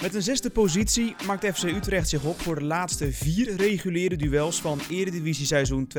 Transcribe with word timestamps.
Met 0.00 0.14
een 0.14 0.22
zesde 0.22 0.50
positie 0.50 1.14
maakt 1.26 1.56
FC 1.56 1.62
Utrecht 1.62 2.08
zich 2.08 2.24
op 2.24 2.40
voor 2.40 2.54
de 2.54 2.64
laatste 2.64 3.12
vier 3.12 3.56
reguliere 3.56 4.16
duels 4.16 4.60
van 4.60 4.80
Eredivisie-seizoen 4.90 5.88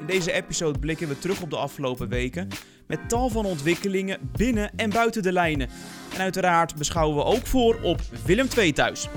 In 0.00 0.06
deze 0.06 0.32
episode 0.32 0.78
blikken 0.78 1.08
we 1.08 1.18
terug 1.18 1.42
op 1.42 1.50
de 1.50 1.56
afgelopen 1.56 2.08
weken 2.08 2.48
met 2.86 3.08
tal 3.08 3.28
van 3.28 3.44
ontwikkelingen 3.44 4.30
binnen 4.36 4.70
en 4.76 4.90
buiten 4.90 5.22
de 5.22 5.32
lijnen. 5.32 5.68
En 6.14 6.20
uiteraard 6.20 6.74
beschouwen 6.74 7.16
we 7.16 7.24
ook 7.24 7.46
voor 7.46 7.80
op 7.82 8.00
Willem 8.24 8.48
II 8.56 8.72
thuis. 8.72 9.08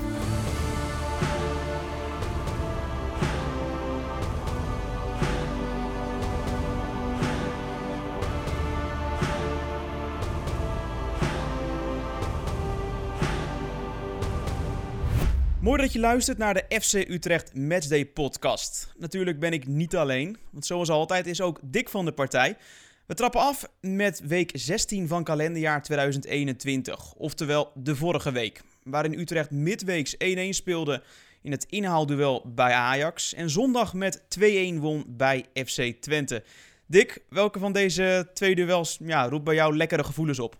Dat 15.81 15.93
je 15.93 15.99
luistert 15.99 16.37
naar 16.37 16.53
de 16.53 16.79
FC 16.81 16.93
Utrecht 16.93 17.55
Matchday 17.55 18.05
podcast. 18.05 18.93
Natuurlijk 18.97 19.39
ben 19.39 19.53
ik 19.53 19.67
niet 19.67 19.95
alleen, 19.95 20.37
want 20.51 20.65
zoals 20.65 20.89
altijd 20.89 21.27
is 21.27 21.41
ook 21.41 21.59
Dick 21.63 21.89
van 21.89 22.05
de 22.05 22.11
partij. 22.11 22.57
We 23.05 23.13
trappen 23.13 23.41
af 23.41 23.69
met 23.79 24.21
week 24.27 24.51
16 24.53 25.07
van 25.07 25.23
kalenderjaar 25.23 25.81
2021, 25.81 27.13
oftewel 27.13 27.71
de 27.75 27.95
vorige 27.95 28.31
week, 28.31 28.61
waarin 28.83 29.19
Utrecht 29.19 29.51
midweeks 29.51 30.15
1-1 30.15 30.17
speelde 30.49 31.03
in 31.41 31.51
het 31.51 31.65
inhaalduel 31.69 32.43
bij 32.45 32.71
Ajax 32.73 33.33
en 33.33 33.49
zondag 33.49 33.93
met 33.93 34.21
2-1 34.39 34.43
won 34.79 35.03
bij 35.07 35.45
FC 35.53 35.81
Twente. 35.99 36.43
Dick, 36.85 37.23
welke 37.29 37.59
van 37.59 37.71
deze 37.71 38.29
twee 38.33 38.55
duels 38.55 38.97
ja, 39.03 39.29
roept 39.29 39.43
bij 39.43 39.55
jou 39.55 39.77
lekkere 39.77 40.03
gevoelens 40.03 40.39
op? 40.39 40.57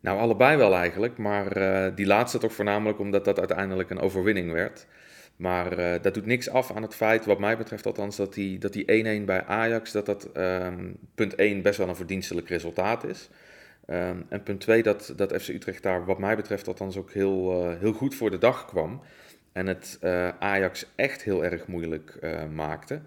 Nou, 0.00 0.18
allebei 0.18 0.56
wel 0.56 0.74
eigenlijk, 0.74 1.18
maar 1.18 1.56
uh, 1.56 1.86
die 1.94 2.06
laatste 2.06 2.38
toch 2.38 2.52
voornamelijk 2.52 2.98
omdat 2.98 3.24
dat 3.24 3.38
uiteindelijk 3.38 3.90
een 3.90 4.00
overwinning 4.00 4.52
werd. 4.52 4.86
Maar 5.36 5.78
uh, 5.78 6.02
dat 6.02 6.14
doet 6.14 6.26
niks 6.26 6.50
af 6.50 6.72
aan 6.72 6.82
het 6.82 6.94
feit, 6.94 7.24
wat 7.24 7.38
mij 7.38 7.56
betreft 7.56 7.86
althans, 7.86 8.16
dat 8.16 8.34
die 8.34 8.58
1-1 8.58 8.60
dat 8.60 8.72
die 8.72 9.24
bij 9.24 9.44
Ajax, 9.44 9.92
dat 9.92 10.06
dat 10.06 10.28
um, 10.36 10.96
punt 11.14 11.34
1 11.34 11.62
best 11.62 11.78
wel 11.78 11.88
een 11.88 11.96
verdienstelijk 11.96 12.48
resultaat 12.48 13.04
is. 13.04 13.28
Um, 13.86 14.26
en 14.28 14.42
punt 14.42 14.60
2 14.60 14.82
dat, 14.82 15.12
dat 15.16 15.42
FC 15.42 15.48
Utrecht 15.48 15.82
daar 15.82 16.04
wat 16.04 16.18
mij 16.18 16.36
betreft 16.36 16.68
althans 16.68 16.96
ook 16.96 17.10
heel, 17.10 17.66
uh, 17.66 17.78
heel 17.78 17.92
goed 17.92 18.14
voor 18.14 18.30
de 18.30 18.38
dag 18.38 18.66
kwam. 18.66 19.02
En 19.52 19.66
het 19.66 19.98
Ajax 20.38 20.86
echt 20.94 21.22
heel 21.22 21.44
erg 21.44 21.66
moeilijk 21.66 22.18
maakte. 22.54 23.00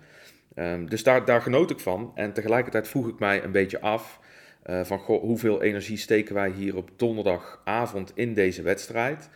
Um, 0.56 0.90
dus 0.90 1.04
daar, 1.04 1.26
daar 1.26 1.42
genoot 1.42 1.72
ik 1.72 1.80
van. 1.80 2.12
En 2.16 2.34
tegelijkertijd 2.34 2.88
vroeg 2.88 3.08
ik 3.08 3.20
mij 3.20 3.44
een 3.44 3.52
beetje 3.52 3.82
af 3.82 4.20
uh, 4.66 4.84
van 4.84 4.98
hoeveel 4.98 5.62
energie 5.62 5.98
steken 5.98 6.36
wij 6.36 6.50
hier 6.50 6.76
op 6.76 6.90
donderdagavond 6.96 8.12
in 8.16 8.34
deze 8.34 8.62
wedstrijd? 8.62 9.30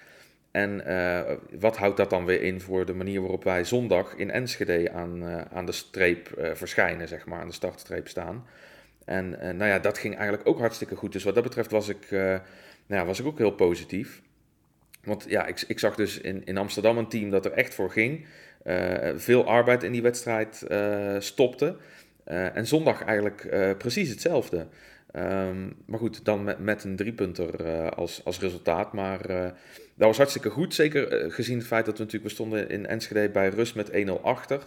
En 0.51 0.83
uh, 0.87 1.21
wat 1.59 1.77
houdt 1.77 1.97
dat 1.97 2.09
dan 2.09 2.25
weer 2.25 2.41
in 2.41 2.61
voor 2.61 2.85
de 2.85 2.93
manier 2.93 3.21
waarop 3.21 3.43
wij 3.43 3.63
zondag 3.63 4.15
in 4.15 4.31
Enschede 4.31 4.91
aan, 4.91 5.23
uh, 5.23 5.41
aan 5.41 5.65
de 5.65 5.71
streep 5.71 6.51
verschijnen, 6.53 7.07
zeg 7.07 7.25
maar, 7.25 7.39
aan 7.39 7.47
de 7.47 7.53
startstreep 7.53 8.07
staan? 8.07 8.45
En 9.05 9.29
nou 9.29 9.65
ja, 9.65 9.79
dat 9.79 9.97
ging 9.97 10.15
eigenlijk 10.15 10.47
ook 10.47 10.59
hartstikke 10.59 10.95
goed. 10.95 11.11
Dus 11.11 11.23
wat 11.23 11.33
dat 11.35 11.43
betreft 11.43 11.71
was 11.71 11.89
ik, 11.89 12.11
nou 12.11 12.41
ja, 12.87 13.05
was 13.05 13.19
ik 13.19 13.25
ook 13.25 13.37
heel 13.37 13.51
positief. 13.51 14.21
Want 15.03 15.25
ja, 15.29 15.45
ik, 15.45 15.63
ik 15.67 15.79
zag 15.79 15.95
dus 15.95 16.17
in, 16.17 16.45
in 16.45 16.57
Amsterdam 16.57 16.97
een 16.97 17.07
team 17.07 17.29
dat 17.29 17.45
er 17.45 17.51
echt 17.51 17.73
voor 17.73 17.91
ging. 17.91 18.25
veel 19.15 19.45
arbeid 19.45 19.83
in 19.83 19.91
die 19.91 20.01
wedstrijd 20.01 20.65
stopte. 21.19 21.77
en 22.23 22.67
zondag 22.67 23.03
eigenlijk 23.03 23.47
precies 23.77 24.09
hetzelfde. 24.09 24.67
Um, 25.15 25.75
maar 25.85 25.99
goed, 25.99 26.25
dan 26.25 26.43
met, 26.43 26.59
met 26.59 26.83
een 26.83 26.95
driepunter 26.95 27.65
uh, 27.65 27.89
als, 27.89 28.21
als 28.25 28.39
resultaat. 28.39 28.93
Maar 28.93 29.29
uh, 29.29 29.43
dat 29.95 30.07
was 30.07 30.17
hartstikke 30.17 30.49
goed. 30.49 30.73
Zeker 30.73 31.25
uh, 31.25 31.33
gezien 31.33 31.57
het 31.57 31.67
feit 31.67 31.85
dat 31.85 31.97
we 31.97 32.03
natuurlijk, 32.03 32.29
we 32.29 32.35
stonden 32.35 32.69
in 32.69 32.85
Enschede 32.85 33.29
bij 33.29 33.49
rust 33.49 33.75
met 33.75 33.91
1-0 33.91 34.21
achter. 34.21 34.61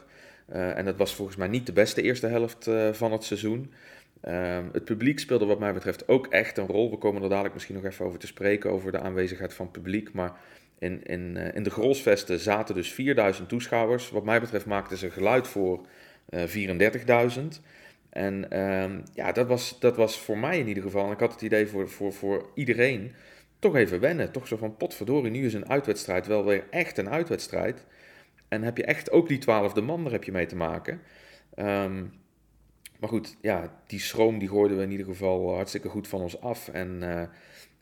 en 0.48 0.84
dat 0.84 0.96
was 0.96 1.14
volgens 1.14 1.36
mij 1.36 1.48
niet 1.48 1.66
de 1.66 1.72
beste 1.72 2.02
eerste 2.02 2.26
helft 2.26 2.70
van 2.92 3.12
het 3.12 3.24
seizoen. 3.24 3.72
Um, 4.28 4.68
het 4.72 4.84
publiek 4.84 5.18
speelde 5.18 5.44
wat 5.44 5.58
mij 5.58 5.72
betreft 5.72 6.08
ook 6.08 6.26
echt 6.26 6.58
een 6.58 6.66
rol. 6.66 6.90
We 6.90 6.98
komen 6.98 7.22
er 7.22 7.28
dadelijk 7.28 7.54
misschien 7.54 7.74
nog 7.74 7.84
even 7.84 8.04
over 8.04 8.18
te 8.18 8.26
spreken, 8.26 8.70
over 8.70 8.92
de 8.92 9.00
aanwezigheid 9.00 9.54
van 9.54 9.70
publiek. 9.70 10.12
Maar 10.12 10.32
in, 10.78 11.02
in, 11.02 11.36
in 11.36 11.62
de 11.62 11.70
Grolsvesten 11.70 12.38
zaten 12.38 12.74
dus 12.74 12.92
4000 12.92 13.48
toeschouwers. 13.48 14.10
Wat 14.10 14.24
mij 14.24 14.40
betreft 14.40 14.66
maakten 14.66 14.96
ze 14.96 15.10
geluid 15.10 15.48
voor 15.48 15.86
34.000. 16.34 17.60
En 18.10 18.60
um, 18.60 19.02
ja, 19.14 19.32
dat 19.32 19.46
was, 19.46 19.80
dat 19.80 19.96
was 19.96 20.18
voor 20.18 20.38
mij 20.38 20.58
in 20.58 20.68
ieder 20.68 20.82
geval, 20.82 21.06
en 21.06 21.12
ik 21.12 21.20
had 21.20 21.32
het 21.32 21.42
idee 21.42 21.66
voor, 21.66 21.88
voor, 21.88 22.12
voor 22.12 22.50
iedereen, 22.54 23.12
toch 23.58 23.76
even 23.76 24.00
wennen. 24.00 24.32
Toch 24.32 24.46
zo 24.46 24.56
van, 24.56 24.76
potverdorie, 24.76 25.30
nu 25.30 25.46
is 25.46 25.54
een 25.54 25.68
uitwedstrijd 25.68 26.26
wel 26.26 26.44
weer 26.44 26.64
echt 26.70 26.98
een 26.98 27.10
uitwedstrijd. 27.10 27.86
En 28.48 28.62
heb 28.62 28.76
je 28.76 28.84
echt 28.84 29.10
ook 29.10 29.28
die 29.28 29.38
twaalfde 29.38 29.80
man, 29.80 30.02
daar 30.02 30.12
heb 30.12 30.24
je 30.24 30.32
mee 30.32 30.46
te 30.46 30.56
maken. 30.56 31.00
Um, 31.56 32.12
maar 33.00 33.08
goed, 33.08 33.36
ja, 33.40 33.80
die 33.86 34.00
schroom 34.00 34.38
die 34.38 34.48
gooiden 34.48 34.76
we 34.76 34.82
in 34.82 34.90
ieder 34.90 35.06
geval 35.06 35.54
hartstikke 35.54 35.88
goed 35.88 36.08
van 36.08 36.20
ons 36.20 36.40
af. 36.40 36.68
En, 36.68 36.98
uh, 37.02 37.20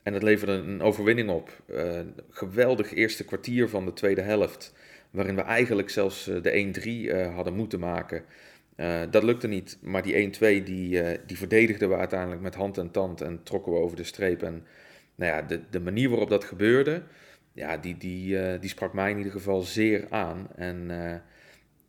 en 0.03 0.13
het 0.13 0.23
leverde 0.23 0.51
een 0.51 0.81
overwinning 0.81 1.29
op. 1.29 1.61
Uh, 1.67 1.99
geweldig 2.29 2.93
eerste 2.93 3.25
kwartier 3.25 3.69
van 3.69 3.85
de 3.85 3.93
tweede 3.93 4.21
helft. 4.21 4.73
Waarin 5.09 5.35
we 5.35 5.41
eigenlijk 5.41 5.89
zelfs 5.89 6.23
de 6.23 6.73
1-3 6.81 6.85
uh, 6.85 7.35
hadden 7.35 7.53
moeten 7.53 7.79
maken. 7.79 8.23
Uh, 8.79 9.01
dat 9.11 9.23
lukte 9.23 9.47
niet, 9.47 9.77
maar 9.81 10.01
die 10.01 10.31
1-2 10.33 10.63
die, 10.63 11.03
uh, 11.03 11.17
die 11.25 11.37
verdedigden 11.37 11.89
we 11.89 11.95
uiteindelijk 11.95 12.41
met 12.41 12.55
hand 12.55 12.77
en 12.77 12.91
tand 12.91 13.21
en 13.21 13.43
trokken 13.43 13.71
we 13.71 13.77
over 13.77 13.97
de 13.97 14.03
streep. 14.03 14.43
En 14.43 14.65
nou 15.15 15.31
ja, 15.31 15.41
de, 15.41 15.61
de 15.69 15.79
manier 15.79 16.09
waarop 16.09 16.29
dat 16.29 16.43
gebeurde, 16.43 17.03
ja, 17.53 17.77
die, 17.77 17.97
die, 17.97 18.35
uh, 18.35 18.59
die 18.59 18.69
sprak 18.69 18.93
mij 18.93 19.11
in 19.11 19.17
ieder 19.17 19.31
geval 19.31 19.61
zeer 19.61 20.05
aan. 20.09 20.47
En 20.55 20.91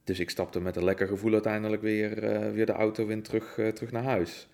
dus 0.05 0.21
ik 0.21 0.31
stapte 0.31 0.61
met 0.61 0.77
een 0.77 0.84
lekker 0.84 1.06
gevoel 1.06 1.33
uiteindelijk 1.33 1.83
weer, 1.83 2.21
weer 2.53 2.67
de 2.67 2.73
auto 2.73 3.06
in 3.06 3.23
terug, 3.23 3.55
terug 3.75 3.91
naar 3.91 4.03
huis. 4.03 4.49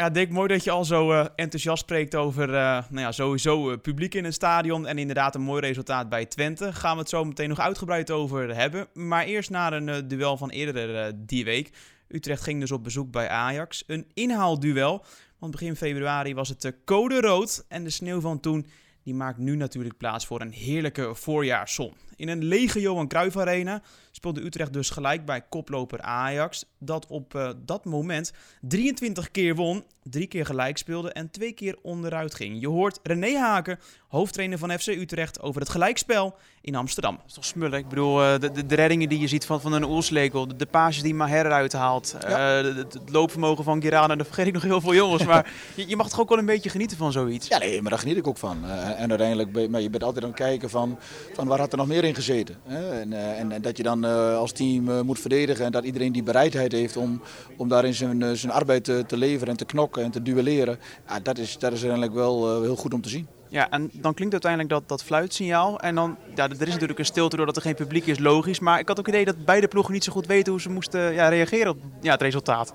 Ja, 0.00 0.10
Dick, 0.10 0.30
mooi 0.30 0.48
dat 0.48 0.64
je 0.64 0.70
al 0.70 0.84
zo 0.84 1.12
uh, 1.12 1.26
enthousiast 1.34 1.82
spreekt 1.82 2.14
over 2.14 2.48
uh, 2.48 2.54
nou 2.54 3.00
ja, 3.00 3.12
sowieso 3.12 3.70
uh, 3.70 3.76
publiek 3.78 4.14
in 4.14 4.24
het 4.24 4.34
stadion. 4.34 4.86
En 4.86 4.98
inderdaad 4.98 5.34
een 5.34 5.40
mooi 5.40 5.60
resultaat 5.60 6.08
bij 6.08 6.26
Twente. 6.26 6.72
Gaan 6.72 6.92
we 6.92 7.00
het 7.00 7.08
zo 7.08 7.24
meteen 7.24 7.48
nog 7.48 7.60
uitgebreid 7.60 8.10
over 8.10 8.54
hebben. 8.54 8.86
Maar 8.94 9.24
eerst 9.24 9.50
naar 9.50 9.72
een 9.72 10.08
duel 10.08 10.36
van 10.36 10.50
eerder 10.50 11.12
die 11.26 11.44
week. 11.44 11.70
Utrecht 12.08 12.42
ging 12.42 12.60
dus 12.60 12.70
op 12.70 12.84
bezoek 12.84 13.10
bij 13.10 13.28
Ajax. 13.28 13.84
Een 13.86 14.06
inhaalduel. 14.14 15.04
Want 15.38 15.52
begin 15.52 15.76
februari 15.76 16.34
was 16.34 16.48
het 16.48 16.74
code 16.84 17.20
rood. 17.20 17.64
En 17.68 17.84
de 17.84 17.90
sneeuw 17.90 18.20
van 18.20 18.40
toen 18.40 18.66
die 19.02 19.14
maakt 19.14 19.38
nu 19.38 19.56
natuurlijk 19.56 19.96
plaats 19.96 20.26
voor 20.26 20.40
een 20.40 20.52
heerlijke 20.52 21.14
voorjaarszon. 21.14 21.92
In 22.16 22.28
een 22.28 22.44
lege 22.44 22.80
Johan 22.80 23.08
Cruijff 23.08 23.36
Arena 23.36 23.82
speelde 24.10 24.44
Utrecht 24.44 24.72
dus 24.72 24.90
gelijk 24.90 25.24
bij 25.24 25.42
koploper 25.48 26.00
Ajax, 26.00 26.64
dat 26.78 27.06
op 27.06 27.34
uh, 27.34 27.50
dat 27.64 27.84
moment 27.84 28.32
23 28.60 29.30
keer 29.30 29.54
won, 29.54 29.84
drie 30.02 30.26
keer 30.26 30.46
gelijk 30.46 30.78
speelde 30.78 31.12
en 31.12 31.30
twee 31.30 31.52
keer 31.52 31.76
onderuit 31.82 32.34
ging. 32.34 32.60
Je 32.60 32.68
hoort 32.68 32.98
René 33.02 33.36
Haken, 33.38 33.78
hoofdtrainer 34.08 34.58
van 34.58 34.78
FC 34.78 34.86
Utrecht, 34.86 35.40
over 35.40 35.60
het 35.60 35.70
gelijkspel 35.70 36.36
in 36.60 36.74
Amsterdam. 36.74 37.16
Dat 37.16 37.26
is 37.26 37.32
toch 37.32 37.44
smullen? 37.44 37.78
Ik 37.78 37.88
bedoel, 37.88 38.22
uh, 38.22 38.38
de, 38.38 38.50
de, 38.50 38.66
de, 38.66 38.74
reddingen 38.74 39.08
die 39.08 39.18
je 39.18 39.28
ziet 39.28 39.44
van, 39.44 39.60
van 39.60 39.72
een 39.72 39.84
Oelslegel, 39.84 40.48
de, 40.48 40.56
de 40.56 40.66
pages 40.66 41.02
die 41.02 41.14
Maher 41.14 41.46
eruit 41.46 41.72
haalt, 41.72 42.16
ja. 42.20 42.62
uh, 42.62 42.76
het 42.76 42.98
loopvermogen 43.10 43.64
van 43.64 43.82
Girana, 43.82 44.16
daar 44.16 44.26
vergeet 44.26 44.46
ik 44.46 44.52
nog 44.52 44.62
heel 44.62 44.80
veel 44.80 44.94
jongens. 44.94 45.24
Maar 45.24 45.52
je, 45.76 45.88
je, 45.88 45.96
mag 45.96 46.08
toch 46.08 46.20
ook 46.20 46.28
wel 46.28 46.38
een 46.38 46.46
beetje 46.46 46.70
genieten 46.70 46.96
van 46.96 47.12
zoiets? 47.12 47.48
Ja, 47.48 47.58
nee, 47.58 47.82
maar 47.82 47.90
daar 47.90 48.00
geniet 48.00 48.16
ik 48.16 48.26
ook 48.26 48.38
van. 48.38 48.64
en 48.96 49.08
uiteindelijk, 49.08 49.52
ben, 49.52 49.70
maar 49.70 49.80
je 49.80 49.90
bent 49.90 50.02
altijd 50.02 50.24
aan 50.24 50.30
het 50.30 50.38
kijken 50.38 50.70
van, 50.70 50.98
van 51.34 51.46
waar 51.46 51.58
had 51.58 51.72
er 51.72 51.78
nog 51.78 51.86
meer 51.86 52.04
in 52.04 52.14
gezeten. 52.14 52.56
Hè? 52.66 53.00
En, 53.00 53.12
en, 53.12 53.52
en, 53.52 53.62
dat 53.62 53.76
je 53.76 53.82
dan 53.82 54.04
als 54.36 54.52
team 54.52 55.04
moet 55.04 55.20
verdedigen 55.20 55.64
en 55.64 55.72
dat 55.72 55.84
iedereen 55.84 56.12
die 56.12 56.22
bereidheid 56.22 56.72
heeft 56.72 56.96
om, 56.96 57.20
om 57.56 57.68
daarin 57.68 57.94
zijn, 57.94 58.36
zijn 58.36 58.52
arbeid 58.52 58.84
te, 58.84 59.04
te 59.06 59.16
leveren 59.16 59.48
en 59.48 59.56
te 59.56 59.64
knokken 59.64 60.02
en 60.02 60.10
te 60.10 60.22
duelleren. 60.22 60.78
Ja, 61.08 61.20
dat, 61.20 61.38
is, 61.38 61.58
dat 61.58 61.72
is 61.72 61.78
uiteindelijk 61.78 62.14
wel 62.14 62.62
heel 62.62 62.76
goed 62.76 62.94
om 62.94 63.00
te 63.00 63.08
zien. 63.08 63.26
Ja, 63.50 63.70
en 63.70 63.90
dan 63.92 64.14
klinkt 64.14 64.32
uiteindelijk 64.32 64.72
dat, 64.72 64.88
dat 64.88 65.02
fluitsignaal. 65.02 65.80
En 65.80 65.94
dan, 65.94 66.16
ja, 66.34 66.44
er 66.44 66.66
is 66.66 66.72
natuurlijk 66.72 66.98
een 66.98 67.04
stilte 67.04 67.36
doordat 67.36 67.56
er 67.56 67.62
geen 67.62 67.74
publiek 67.74 68.06
is, 68.06 68.18
logisch. 68.18 68.60
Maar 68.60 68.78
ik 68.78 68.88
had 68.88 68.98
ook 68.98 69.06
het 69.06 69.14
idee 69.14 69.26
dat 69.26 69.44
beide 69.44 69.68
ploegen 69.68 69.92
niet 69.92 70.04
zo 70.04 70.12
goed 70.12 70.26
weten 70.26 70.52
hoe 70.52 70.60
ze 70.60 70.70
moesten 70.70 71.12
ja, 71.12 71.28
reageren 71.28 71.70
op 71.70 71.78
ja, 72.00 72.12
het 72.12 72.22
resultaat. 72.22 72.74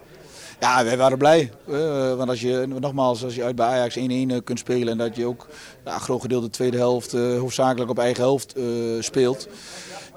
Ja, 0.59 0.83
wij 0.83 0.97
waren 0.97 1.17
blij. 1.17 1.51
Uh, 1.69 2.15
want 2.15 2.29
als 2.29 2.41
je, 2.41 2.65
nogmaals, 2.79 3.23
als 3.23 3.35
je 3.35 3.43
uit 3.43 3.55
bij 3.55 3.65
Ajax 3.65 3.97
1-1 3.99 4.43
kunt 4.43 4.59
spelen 4.59 4.87
en 4.87 4.97
dat 4.97 5.15
je 5.15 5.25
ook 5.25 5.47
ja, 5.85 5.93
een 5.93 5.99
groot 5.99 6.21
gedeelte 6.21 6.45
de 6.45 6.51
tweede 6.51 6.77
helft 6.77 7.13
uh, 7.13 7.39
hoofdzakelijk 7.39 7.89
op 7.89 7.99
eigen 7.99 8.23
helft 8.23 8.55
speelt, 8.99 9.47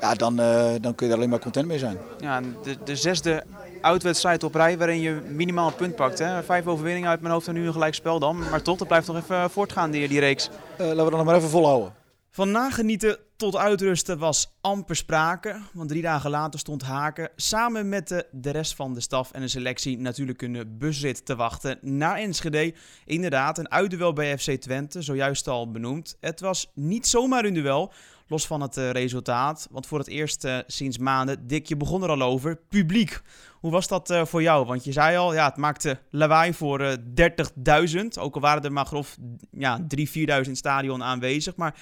ja, 0.00 0.14
dan, 0.14 0.36
dan 0.80 0.94
kun 0.94 1.06
je 1.06 1.12
er 1.12 1.14
alleen 1.18 1.28
maar 1.28 1.38
content 1.38 1.66
mee 1.66 1.78
zijn. 1.78 1.98
Ja, 2.18 2.40
de, 2.62 2.76
de 2.84 2.96
zesde 2.96 3.44
uitwedstrijd 3.80 4.42
op 4.44 4.54
rij 4.54 4.78
waarin 4.78 5.00
je 5.00 5.20
minimaal 5.28 5.66
een 5.66 5.74
punt 5.74 5.96
pakt. 5.96 6.18
Hè? 6.18 6.42
Vijf 6.42 6.66
overwinningen 6.66 7.08
uit 7.08 7.20
mijn 7.20 7.32
hoofd 7.32 7.48
en 7.48 7.54
nu 7.54 7.66
een 7.66 7.72
gelijk 7.72 7.94
spel 7.94 8.18
dan. 8.18 8.38
Maar 8.50 8.62
toch, 8.62 8.78
dat 8.78 8.88
blijft 8.88 9.06
nog 9.06 9.16
even 9.16 9.50
voortgaan, 9.50 9.90
die, 9.90 10.08
die 10.08 10.20
reeks. 10.20 10.50
laten 10.78 11.04
we 11.04 11.10
dan 11.10 11.10
nog 11.10 11.24
maar 11.24 11.36
even 11.36 11.48
volhouden. 11.48 11.92
Van 12.30 12.50
nagenieten 12.50 13.18
tot 13.36 13.56
uitrusten 13.56 14.18
was 14.18 14.56
amper 14.60 14.96
sprake, 14.96 15.60
want 15.72 15.88
drie 15.88 16.02
dagen 16.02 16.30
later 16.30 16.58
stond 16.58 16.82
Haken 16.82 17.30
samen 17.36 17.88
met 17.88 18.08
de, 18.08 18.26
de 18.30 18.50
rest 18.50 18.74
van 18.74 18.94
de 18.94 19.00
staf 19.00 19.32
en 19.32 19.40
de 19.40 19.48
selectie 19.48 19.98
natuurlijk 19.98 20.42
een 20.42 20.76
busrit 20.78 21.26
te 21.26 21.36
wachten 21.36 21.78
naar 21.80 22.16
Enschede. 22.16 22.74
Inderdaad, 23.04 23.58
een 23.58 23.70
uitduel 23.70 24.12
bij 24.12 24.38
FC 24.38 24.50
Twente, 24.50 25.02
zojuist 25.02 25.48
al 25.48 25.70
benoemd. 25.70 26.16
Het 26.20 26.40
was 26.40 26.70
niet 26.74 27.06
zomaar 27.06 27.44
een 27.44 27.54
duel, 27.54 27.92
los 28.28 28.46
van 28.46 28.60
het 28.60 28.76
uh, 28.76 28.90
resultaat, 28.90 29.68
want 29.70 29.86
voor 29.86 29.98
het 29.98 30.08
eerst 30.08 30.44
uh, 30.44 30.58
sinds 30.66 30.98
maanden, 30.98 31.46
Dick, 31.46 31.66
je 31.66 31.76
begon 31.76 32.02
er 32.02 32.08
al 32.08 32.22
over, 32.22 32.56
publiek. 32.68 33.20
Hoe 33.60 33.70
was 33.70 33.88
dat 33.88 34.10
uh, 34.10 34.24
voor 34.24 34.42
jou? 34.42 34.66
Want 34.66 34.84
je 34.84 34.92
zei 34.92 35.16
al, 35.16 35.34
ja, 35.34 35.46
het 35.46 35.56
maakte 35.56 35.98
lawaai 36.10 36.54
voor 36.54 36.80
uh, 36.80 36.92
30.000. 37.94 38.04
Ook 38.20 38.34
al 38.34 38.40
waren 38.40 38.62
er 38.62 38.72
maar 38.72 38.86
grof 38.86 39.16
ja, 39.50 39.80
3.000, 39.80 39.86
4.000 39.86 40.14
in 40.14 40.26
het 40.26 40.56
stadion 40.56 41.02
aanwezig. 41.02 41.56
Maar 41.56 41.74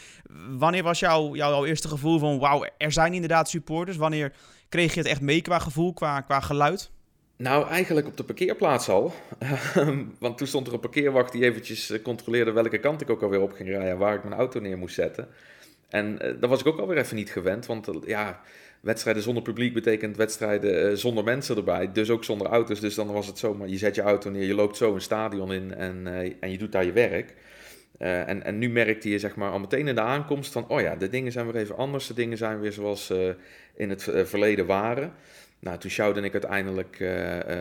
wanneer 0.58 0.82
was 0.82 0.98
jouw, 0.98 1.34
jouw 1.34 1.64
eerste 1.64 1.88
gevoel 1.88 2.18
van, 2.18 2.38
wauw, 2.38 2.66
er 2.78 2.92
zijn 2.92 3.14
inderdaad 3.14 3.48
supporters? 3.48 3.96
Wanneer 3.96 4.32
kreeg 4.68 4.94
je 4.94 5.00
het 5.00 5.08
echt 5.08 5.20
mee 5.20 5.40
qua 5.40 5.58
gevoel, 5.58 5.92
qua, 5.92 6.20
qua 6.20 6.40
geluid? 6.40 6.90
Nou, 7.36 7.68
eigenlijk 7.68 8.06
op 8.06 8.16
de 8.16 8.24
parkeerplaats 8.24 8.88
al. 8.88 9.12
Want 10.18 10.38
toen 10.38 10.46
stond 10.46 10.66
er 10.66 10.72
een 10.72 10.80
parkeerwacht 10.80 11.32
die 11.32 11.44
eventjes 11.44 11.90
eh, 11.90 12.02
controleerde 12.02 12.52
welke 12.52 12.78
kant 12.78 13.00
ik 13.00 13.10
ook 13.10 13.22
alweer 13.22 13.40
op 13.40 13.52
ging 13.52 13.68
rijden. 13.68 13.98
Waar 13.98 14.14
ik 14.14 14.24
mijn 14.24 14.38
auto 14.38 14.60
neer 14.60 14.78
moest 14.78 14.94
zetten. 14.94 15.28
En 15.88 16.18
uh, 16.22 16.40
dat 16.40 16.50
was 16.50 16.60
ik 16.60 16.66
ook 16.66 16.78
alweer 16.78 16.98
even 16.98 17.16
niet 17.16 17.30
gewend. 17.30 17.66
Want 17.66 17.88
uh, 17.88 17.94
ja, 18.06 18.40
wedstrijden 18.80 19.22
zonder 19.22 19.42
publiek 19.42 19.74
betekent 19.74 20.16
wedstrijden 20.16 20.90
uh, 20.90 20.96
zonder 20.96 21.24
mensen 21.24 21.56
erbij. 21.56 21.92
Dus 21.92 22.10
ook 22.10 22.24
zonder 22.24 22.46
auto's. 22.46 22.80
Dus 22.80 22.94
dan 22.94 23.12
was 23.12 23.26
het 23.26 23.38
zomaar, 23.38 23.68
je 23.68 23.78
zet 23.78 23.94
je 23.94 24.02
auto 24.02 24.30
neer, 24.30 24.46
je 24.46 24.54
loopt 24.54 24.76
zo 24.76 24.94
een 24.94 25.00
stadion 25.00 25.52
in 25.52 25.74
en, 25.74 26.06
en 26.40 26.50
je 26.50 26.58
doet 26.58 26.72
daar 26.72 26.84
je 26.84 26.92
werk. 26.92 27.34
En, 27.98 28.44
en 28.44 28.58
nu 28.58 28.68
merkte 28.68 29.10
je 29.10 29.18
zeg 29.18 29.36
maar 29.36 29.50
al 29.50 29.58
meteen 29.58 29.88
in 29.88 29.94
de 29.94 30.00
aankomst 30.00 30.52
van, 30.52 30.68
oh 30.68 30.80
ja, 30.80 30.96
de 30.96 31.08
dingen 31.08 31.32
zijn 31.32 31.46
weer 31.46 31.62
even 31.62 31.76
anders. 31.76 32.06
De 32.06 32.14
dingen 32.14 32.36
zijn 32.36 32.60
weer 32.60 32.72
zoals 32.72 33.12
in 33.74 33.90
het 33.90 34.02
verleden 34.02 34.66
waren. 34.66 35.12
Nou, 35.58 35.78
toen 35.78 35.90
sjouwde 35.90 36.20
ik 36.20 36.32
uiteindelijk 36.32 37.04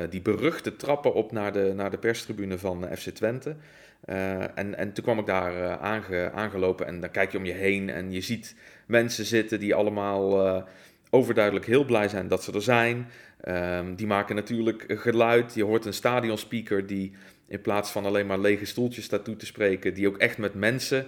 die 0.10 0.22
beruchte 0.22 0.76
trappen 0.76 1.14
op 1.14 1.32
naar 1.32 1.54
de, 1.54 1.74
naar 1.76 1.92
de 1.92 1.98
perstribune 1.98 2.58
van 2.58 2.88
FC 2.98 3.10
Twente. 3.10 3.56
en, 4.56 4.78
en 4.78 4.94
toen 4.94 5.04
kwam 5.04 5.20
ik 5.20 5.26
daar 5.26 5.78
aange, 5.78 6.32
aangelopen 6.32 6.88
en 6.88 7.00
dan 7.00 7.12
kijk 7.12 7.32
je 7.32 7.38
om 7.38 7.46
je 7.46 7.54
heen 7.54 7.90
en 7.90 8.12
je 8.12 8.22
ziet 8.22 8.56
mensen 8.86 9.26
zitten 9.26 9.60
die 9.60 9.76
allemaal 9.76 10.64
overduidelijk 11.10 11.66
heel 11.66 11.86
blij 11.86 12.08
zijn 12.08 12.28
dat 12.28 12.44
ze 12.44 12.52
er 12.52 12.62
zijn. 12.62 13.08
Um, 13.48 13.96
die 13.96 14.08
maken 14.08 14.36
natuurlijk 14.36 14.86
geluid. 14.88 15.54
Je 15.54 15.64
hoort 15.64 15.86
een 15.86 15.94
stadionspeaker 15.94 16.88
die 16.88 17.12
in 17.48 17.62
plaats 17.62 17.92
van 17.92 18.06
alleen 18.06 18.26
maar 18.26 18.40
lege 18.40 18.66
stoeltjes 18.66 19.06
staat 19.06 19.26
toe 19.26 19.36
te 19.36 19.46
spreken, 19.46 19.94
die 19.94 20.08
ook 20.08 20.18
echt 20.18 20.38
met 20.38 20.54
mensen 20.54 21.08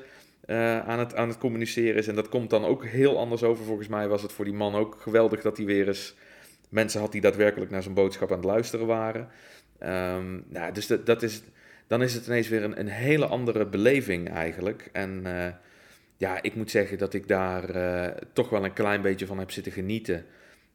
aan, 0.86 1.00
het, 1.00 1.16
aan 1.16 1.28
het 1.28 1.38
communiceren 1.38 1.96
is. 1.96 2.08
En 2.08 2.16
dat 2.16 2.30
komt 2.30 2.50
dan 2.50 2.66
ook 2.66 2.86
heel 2.86 3.20
anders 3.20 3.44
over. 3.44 3.66
Volgens 3.66 3.88
mij 3.88 4.08
was 4.08 4.22
het 4.22 4.32
voor 4.32 4.46
die 4.46 4.54
man 4.54 4.76
ook 4.76 4.98
geweldig 5.00 5.42
dat 5.42 5.58
hij 5.58 5.66
weer 5.66 5.88
eens 5.88 6.16
mensen 6.70 7.00
had 7.00 7.12
die 7.12 7.22
daadwerkelijk 7.22 7.72
naar 7.72 7.84
zijn 7.84 7.94
boodschap 7.94 8.32
aan 8.32 8.38
het 8.38 8.46
luisteren 8.46 8.86
waren. 8.86 9.28
Um, 9.84 10.44
nou, 10.48 10.74
dus 10.74 10.88
dat, 10.88 11.06
dat 11.06 11.24
is, 11.24 11.42
dan 11.88 12.02
is 12.02 12.14
het 12.14 12.28
ineens 12.28 12.48
weer 12.48 12.64
een, 12.64 12.80
een 12.80 12.88
hele 12.88 13.26
andere 13.26 13.66
beleving 13.66 14.30
eigenlijk. 14.30 14.90
En 14.92 15.22
uh, 15.26 15.48
ja, 16.18 16.42
ik 16.42 16.56
moet 16.56 16.72
zeggen 16.72 16.98
dat 16.98 17.14
ik 17.14 17.28
daar 17.28 17.76
uh, 17.76 18.06
toch 18.34 18.50
wel 18.50 18.66
een 18.66 18.74
klein 18.74 19.02
beetje 19.02 19.26
van 19.26 19.40
heb 19.40 19.52
zitten 19.52 19.72
genieten. 19.72 20.26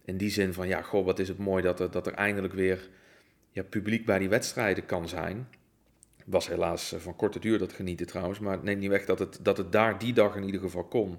In 0.05 0.17
die 0.17 0.31
zin 0.31 0.53
van, 0.53 0.69
ja, 0.69 0.83
goh, 0.83 1.05
wat 1.05 1.19
is 1.19 1.29
het 1.29 1.39
mooi 1.39 1.63
dat 1.63 1.81
er, 1.81 1.91
dat 1.91 2.07
er 2.07 2.15
eindelijk 2.15 2.55
weer 2.55 2.89
ja, 3.51 3.63
publiek 3.63 4.07
bij 4.07 4.19
die 4.19 4.29
wedstrijden 4.29 4.87
kan 4.87 5.09
zijn. 5.09 5.49
Was 6.25 6.49
helaas 6.49 6.95
van 6.99 7.17
korte 7.17 7.39
duur 7.39 7.59
dat 7.59 7.73
genieten 7.73 8.07
trouwens, 8.07 8.39
maar 8.39 8.53
het 8.53 8.63
neemt 8.63 8.81
niet 8.81 8.91
weg 8.91 9.05
dat 9.05 9.19
het, 9.19 9.39
dat 9.43 9.57
het 9.57 9.73
daar 9.73 9.99
die 9.99 10.13
dag 10.13 10.37
in 10.37 10.45
ieder 10.45 10.61
geval 10.61 10.85
kon. 10.85 11.19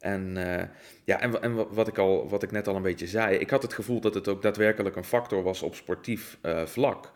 En, 0.00 0.36
uh, 0.36 0.62
ja, 1.04 1.20
en, 1.20 1.42
en 1.42 1.74
wat, 1.74 1.88
ik 1.88 1.98
al, 1.98 2.28
wat 2.28 2.42
ik 2.42 2.50
net 2.50 2.68
al 2.68 2.76
een 2.76 2.82
beetje 2.82 3.06
zei, 3.06 3.36
ik 3.36 3.50
had 3.50 3.62
het 3.62 3.72
gevoel 3.72 4.00
dat 4.00 4.14
het 4.14 4.28
ook 4.28 4.42
daadwerkelijk 4.42 4.96
een 4.96 5.04
factor 5.04 5.42
was 5.42 5.62
op 5.62 5.74
sportief 5.74 6.38
uh, 6.42 6.66
vlak. 6.66 7.12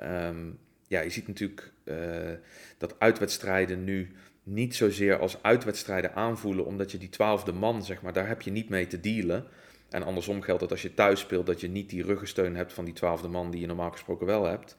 Um, 0.00 0.58
ja, 0.88 1.00
je 1.00 1.10
ziet 1.10 1.26
natuurlijk 1.26 1.72
uh, 1.84 1.96
dat 2.78 2.94
uitwedstrijden 2.98 3.84
nu 3.84 4.10
niet 4.42 4.74
zozeer 4.74 5.18
als 5.18 5.42
uitwedstrijden 5.42 6.14
aanvoelen, 6.14 6.66
omdat 6.66 6.90
je 6.90 6.98
die 6.98 7.08
twaalfde 7.08 7.52
man, 7.52 7.84
zeg 7.84 8.02
maar, 8.02 8.12
daar 8.12 8.28
heb 8.28 8.42
je 8.42 8.50
niet 8.50 8.68
mee 8.68 8.86
te 8.86 9.00
dealen. 9.00 9.44
En 9.90 10.02
andersom 10.02 10.42
geldt 10.42 10.60
dat 10.60 10.70
als 10.70 10.82
je 10.82 10.94
thuis 10.94 11.20
speelt, 11.20 11.46
dat 11.46 11.60
je 11.60 11.68
niet 11.68 11.90
die 11.90 12.04
ruggensteun 12.04 12.56
hebt 12.56 12.72
van 12.72 12.84
die 12.84 12.94
twaalfde 12.94 13.28
man 13.28 13.50
die 13.50 13.60
je 13.60 13.66
normaal 13.66 13.90
gesproken 13.90 14.26
wel 14.26 14.44
hebt. 14.44 14.76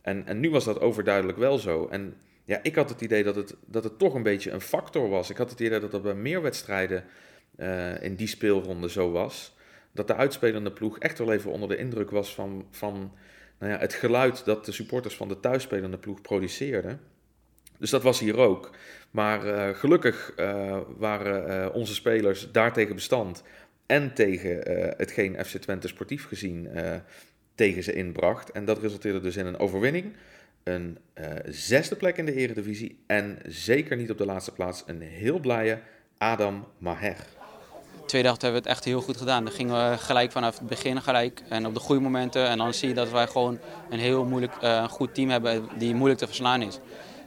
En, 0.00 0.26
en 0.26 0.40
nu 0.40 0.50
was 0.50 0.64
dat 0.64 0.80
overduidelijk 0.80 1.38
wel 1.38 1.58
zo. 1.58 1.86
En 1.86 2.16
ja, 2.44 2.60
ik 2.62 2.74
had 2.74 2.88
het 2.88 3.00
idee 3.00 3.24
dat 3.24 3.36
het, 3.36 3.54
dat 3.66 3.84
het 3.84 3.98
toch 3.98 4.14
een 4.14 4.22
beetje 4.22 4.50
een 4.50 4.60
factor 4.60 5.08
was. 5.08 5.30
Ik 5.30 5.36
had 5.36 5.50
het 5.50 5.60
idee 5.60 5.80
dat 5.80 5.90
dat 5.90 6.02
bij 6.02 6.14
meer 6.14 6.42
wedstrijden 6.42 7.04
uh, 7.56 8.02
in 8.02 8.14
die 8.14 8.26
speelronde 8.26 8.90
zo 8.90 9.10
was. 9.10 9.56
Dat 9.92 10.06
de 10.06 10.14
uitspelende 10.14 10.72
ploeg 10.72 10.98
echt 10.98 11.18
wel 11.18 11.32
even 11.32 11.50
onder 11.50 11.68
de 11.68 11.76
indruk 11.76 12.10
was 12.10 12.34
van, 12.34 12.66
van 12.70 13.12
nou 13.58 13.72
ja, 13.72 13.78
het 13.78 13.94
geluid 13.94 14.44
dat 14.44 14.64
de 14.64 14.72
supporters 14.72 15.16
van 15.16 15.28
de 15.28 15.40
thuisspelende 15.40 15.98
ploeg 15.98 16.20
produceerden. 16.20 17.00
Dus 17.78 17.90
dat 17.90 18.02
was 18.02 18.20
hier 18.20 18.36
ook. 18.36 18.70
Maar 19.10 19.46
uh, 19.46 19.68
gelukkig 19.68 20.32
uh, 20.36 20.78
waren 20.96 21.72
onze 21.72 21.94
spelers 21.94 22.52
daartegen 22.52 22.94
bestand. 22.94 23.42
En 23.86 24.14
tegen 24.14 24.58
hetgeen 24.96 25.44
FC 25.44 25.56
Twente 25.56 25.88
sportief 25.88 26.26
gezien 26.26 26.68
tegen 27.54 27.82
ze 27.82 27.92
inbracht. 27.92 28.50
En 28.50 28.64
dat 28.64 28.78
resulteerde 28.78 29.20
dus 29.20 29.36
in 29.36 29.46
een 29.46 29.58
overwinning. 29.58 30.12
Een 30.64 30.98
zesde 31.44 31.96
plek 31.96 32.16
in 32.16 32.26
de 32.26 32.34
eredivisie. 32.34 33.02
En 33.06 33.38
zeker 33.46 33.96
niet 33.96 34.10
op 34.10 34.18
de 34.18 34.26
laatste 34.26 34.52
plaats 34.52 34.82
een 34.86 35.00
heel 35.00 35.38
blije 35.38 35.80
Adam 36.18 36.66
Maher. 36.78 37.16
Tweede 38.06 38.26
helft 38.26 38.42
hebben 38.42 38.62
we 38.62 38.68
het 38.68 38.76
echt 38.76 38.84
heel 38.84 39.00
goed 39.00 39.16
gedaan. 39.16 39.44
Dan 39.44 39.52
gingen 39.52 39.90
we 39.90 39.98
gelijk 39.98 40.32
vanaf 40.32 40.58
het 40.58 40.68
begin 40.68 41.02
gelijk 41.02 41.42
en 41.48 41.66
op 41.66 41.74
de 41.74 41.80
goede 41.80 42.00
momenten. 42.00 42.48
En 42.48 42.58
dan 42.58 42.74
zie 42.74 42.88
je 42.88 42.94
dat 42.94 43.10
wij 43.10 43.26
gewoon 43.26 43.58
een 43.90 43.98
heel 43.98 44.24
moeilijk, 44.24 44.54
goed 44.90 45.14
team 45.14 45.30
hebben 45.30 45.68
die 45.78 45.94
moeilijk 45.94 46.20
te 46.20 46.26
verslaan 46.26 46.62
is. 46.62 46.78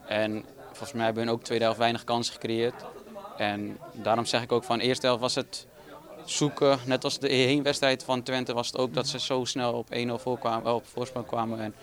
En 0.07 0.45
volgens 0.65 0.93
mij 0.93 1.05
hebben 1.05 1.25
we 1.25 1.31
ook 1.31 1.43
tweede 1.43 1.63
helft 1.63 1.79
weinig 1.79 2.03
kansen 2.03 2.33
gecreëerd. 2.33 2.85
En 3.37 3.77
daarom 3.93 4.25
zeg 4.25 4.41
ik 4.41 4.51
ook 4.51 4.63
van 4.63 4.77
de 4.77 4.83
eerste 4.83 5.05
helft 5.05 5.21
was 5.21 5.35
het 5.35 5.67
zoeken. 6.25 6.79
Net 6.85 7.03
als 7.03 7.19
de 7.19 7.27
heenwedstrijd 7.27 8.03
van 8.03 8.23
Twente 8.23 8.53
was 8.53 8.67
het 8.67 8.77
ook 8.77 8.93
dat 8.93 9.07
ze 9.07 9.19
zo 9.19 9.45
snel 9.45 9.73
op 9.73 9.87
1-0 9.95 10.13
voorkwamen, 10.13 10.73
op 10.73 10.87
voorsprong 10.87 11.25
kwamen. 11.25 11.59
En 11.59 11.73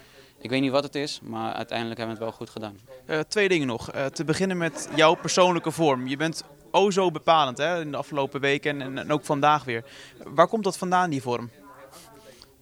ik 0.44 0.50
weet 0.50 0.60
niet 0.60 0.70
wat 0.70 0.82
het 0.82 0.94
is, 0.94 1.20
maar 1.22 1.52
uiteindelijk 1.52 1.98
hebben 1.98 2.16
we 2.16 2.24
het 2.24 2.30
wel 2.30 2.46
goed 2.46 2.50
gedaan. 2.50 2.78
Uh, 3.06 3.20
twee 3.20 3.48
dingen 3.48 3.66
nog. 3.66 3.94
Uh, 3.94 4.06
te 4.06 4.24
beginnen 4.24 4.56
met 4.56 4.88
jouw 4.94 5.14
persoonlijke 5.14 5.70
vorm. 5.70 6.06
Je 6.06 6.16
bent 6.16 6.44
o 6.70 6.90
zo 6.90 7.10
bepalend 7.10 7.58
hè, 7.58 7.80
in 7.80 7.90
de 7.90 7.96
afgelopen 7.96 8.40
weken 8.40 8.80
en, 8.82 8.98
en 8.98 9.12
ook 9.12 9.24
vandaag 9.24 9.64
weer. 9.64 9.84
Waar 10.24 10.48
komt 10.48 10.64
dat 10.64 10.78
vandaan, 10.78 11.10
die 11.10 11.22
vorm? 11.22 11.50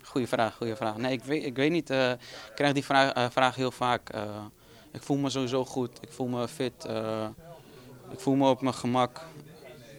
Goeie 0.02 0.28
vraag, 0.28 0.56
goede 0.56 0.76
vraag. 0.76 0.96
Nee, 0.96 1.12
ik 1.12 1.24
weet, 1.24 1.44
ik 1.44 1.56
weet 1.56 1.70
niet. 1.70 1.90
Uh, 1.90 2.10
ik 2.10 2.52
krijg 2.54 2.72
die 2.72 2.84
vraag, 2.84 3.32
vraag 3.32 3.54
heel 3.54 3.70
vaak. 3.70 4.10
Ik 4.92 5.02
voel 5.02 5.16
me 5.16 5.30
sowieso 5.30 5.64
goed. 5.64 5.98
Ik 6.00 6.12
voel 6.12 6.28
me 6.28 6.48
fit. 6.48 6.84
Ik 8.12 8.20
voel 8.20 8.34
me 8.34 8.48
op 8.48 8.62
mijn 8.62 8.74
gemak. 8.74 9.20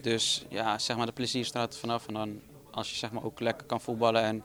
Dus 0.02 0.46
ja, 0.50 0.78
zeg 0.78 0.98
maar, 0.98 1.06
de 1.06 1.12
plezier 1.12 1.46
straalt 1.46 1.74
er 1.74 1.80
vanaf. 1.80 2.08
En 2.08 2.14
dan, 2.14 2.40
als 2.72 2.90
je 2.90 2.96
zeg 2.96 3.12
maar, 3.12 3.24
ook 3.24 3.40
lekker 3.40 3.66
kan 3.68 3.82
voetballen 3.82 4.22
en 4.22 4.44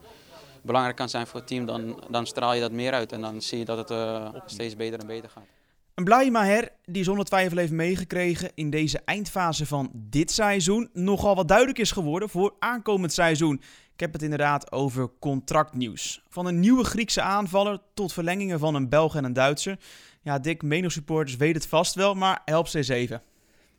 belangrijk 0.62 0.96
kan 0.96 1.08
zijn 1.08 1.26
voor 1.26 1.40
het 1.40 1.48
team, 1.48 1.66
dan, 1.66 2.04
dan 2.10 2.26
straal 2.26 2.54
je 2.54 2.60
dat 2.60 2.72
meer 2.72 2.92
uit. 2.92 3.12
En 3.12 3.20
dan 3.20 3.42
zie 3.42 3.58
je 3.58 3.64
dat 3.64 3.78
het 3.78 3.90
uh, 3.90 4.28
steeds 4.46 4.76
beter 4.76 4.98
en 5.00 5.06
beter 5.06 5.30
gaat. 5.30 5.46
Een 5.94 6.04
blije 6.04 6.30
Maher 6.30 6.68
die 6.84 7.04
zonder 7.04 7.24
twijfel 7.24 7.56
heeft 7.56 7.72
meegekregen 7.72 8.50
in 8.54 8.70
deze 8.70 9.00
eindfase 9.04 9.66
van 9.66 9.90
dit 9.92 10.30
seizoen 10.30 10.90
nogal 10.92 11.34
wat 11.34 11.48
duidelijk 11.48 11.78
is 11.78 11.90
geworden 11.90 12.28
voor 12.28 12.54
aankomend 12.58 13.12
seizoen. 13.12 13.62
Ik 13.92 14.00
heb 14.00 14.12
het 14.12 14.22
inderdaad 14.22 14.72
over 14.72 15.10
contractnieuws. 15.18 16.22
Van 16.28 16.46
een 16.46 16.60
nieuwe 16.60 16.84
Griekse 16.84 17.22
aanvaller 17.22 17.80
tot 17.94 18.12
verlengingen 18.12 18.58
van 18.58 18.74
een 18.74 18.88
Belg 18.88 19.16
en 19.16 19.24
een 19.24 19.32
Duitser. 19.32 19.78
Ja, 20.22 20.38
Dick, 20.38 20.62
Meno 20.62 20.88
supporters 20.88 21.36
weet 21.36 21.54
het 21.54 21.66
vast 21.66 21.94
wel, 21.94 22.14
maar 22.14 22.42
help 22.44 22.68
ze 22.68 22.78
eens 22.78 22.88
even. 22.88 23.22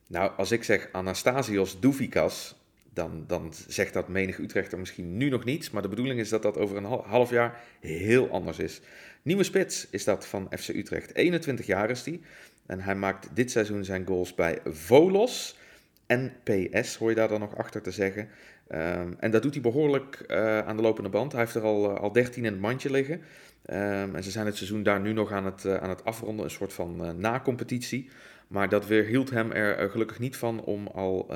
Nou, 0.08 0.32
als 0.38 0.52
ik 0.52 0.64
zeg 0.64 0.90
Anastasios 0.92 1.80
Douvikas, 1.80 2.56
dan, 3.00 3.24
dan 3.28 3.54
zegt 3.68 3.94
dat 3.94 4.08
menig 4.08 4.38
Utrechter 4.38 4.80
misschien 4.80 5.18
nu 5.18 5.30
nog 5.30 5.44
niets. 5.44 5.70
Maar 5.72 5.82
de 5.82 5.88
bedoeling 5.88 6.20
is 6.20 6.30
dat 6.30 6.42
dat 6.42 6.58
over 6.58 6.78
een 6.78 6.84
half 6.86 7.30
jaar 7.30 7.62
heel 7.80 8.30
anders 8.30 8.60
is. 8.60 8.82
Nieuwe 9.22 9.44
spits 9.44 9.88
is 9.90 10.04
dat 10.04 10.28
van 10.28 10.48
FC 10.58 10.68
Utrecht. 10.68 11.16
21 11.16 11.66
jaar 11.66 11.90
is 11.90 12.06
hij. 12.06 12.20
En 12.66 12.80
hij 12.80 12.96
maakt 12.96 13.30
dit 13.34 13.52
seizoen 13.52 13.86
zijn 13.86 14.06
goals 14.08 14.36
bij 14.36 14.60
Volos. 14.66 15.58
En 16.06 16.34
PS 16.44 16.96
hoor 16.96 17.10
je 17.10 17.16
daar 17.16 17.28
dan 17.28 17.40
nog 17.40 17.58
achter 17.58 17.82
te 17.82 17.92
zeggen. 17.92 18.30
Um, 18.72 19.16
en 19.20 19.32
dat 19.32 19.42
doet 19.42 19.54
hij 19.54 19.62
behoorlijk 19.62 20.24
uh, 20.28 20.60
aan 20.60 20.76
de 20.76 20.82
lopende 20.82 21.10
band. 21.10 21.32
Hij 21.32 21.42
heeft 21.42 21.56
er 21.56 21.62
al, 21.62 21.92
uh, 21.92 22.00
al 22.00 22.12
13 22.12 22.46
in 22.46 22.52
het 22.52 22.62
mandje 22.62 22.92
liggen. 22.92 23.16
Um, 23.16 24.16
en 24.16 24.24
ze 24.24 24.32
zijn 24.32 24.46
het 24.46 24.56
seizoen 24.56 24.84
daar 24.84 25.00
nu 25.00 25.14
nog 25.14 25.32
aan 25.32 25.46
het, 25.46 25.64
uh, 25.64 25.76
aan 25.76 25.90
het 25.90 26.04
afronden, 26.04 26.46
een 26.46 26.52
soort 26.52 26.74
van 26.74 27.20
na-competitie. 27.20 28.10
Maar 28.50 28.70
dat 28.70 28.88
weerhield 28.88 29.30
hem 29.30 29.52
er 29.52 29.90
gelukkig 29.90 30.20
niet 30.20 30.36
van 30.36 30.64
om 30.64 30.88
al 30.88 31.30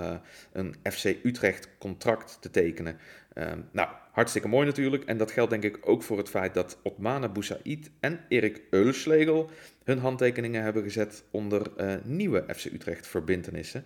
een 0.52 0.76
FC 0.92 1.06
Utrecht 1.24 1.70
contract 1.78 2.38
te 2.42 2.50
tekenen. 2.50 2.98
Um, 3.38 3.66
nou, 3.72 3.90
hartstikke 4.12 4.48
mooi 4.48 4.66
natuurlijk. 4.66 5.04
En 5.04 5.18
dat 5.18 5.32
geldt 5.32 5.52
denk 5.52 5.64
ik 5.64 5.78
ook 5.82 6.04
voor 6.04 6.18
het 6.18 6.30
feit 6.30 6.54
dat 6.54 6.80
Otmane 6.84 7.30
Boussaïd 7.30 7.92
en 8.00 8.20
Erik 8.28 8.62
Eulslegel 8.70 9.50
hun 9.84 9.98
handtekeningen 9.98 10.64
hebben 10.64 10.84
gezet 10.84 11.24
onder 11.32 11.72
nieuwe 12.04 12.46
FC 12.56 12.66
Utrecht 12.66 13.08
verbintenissen. 13.08 13.86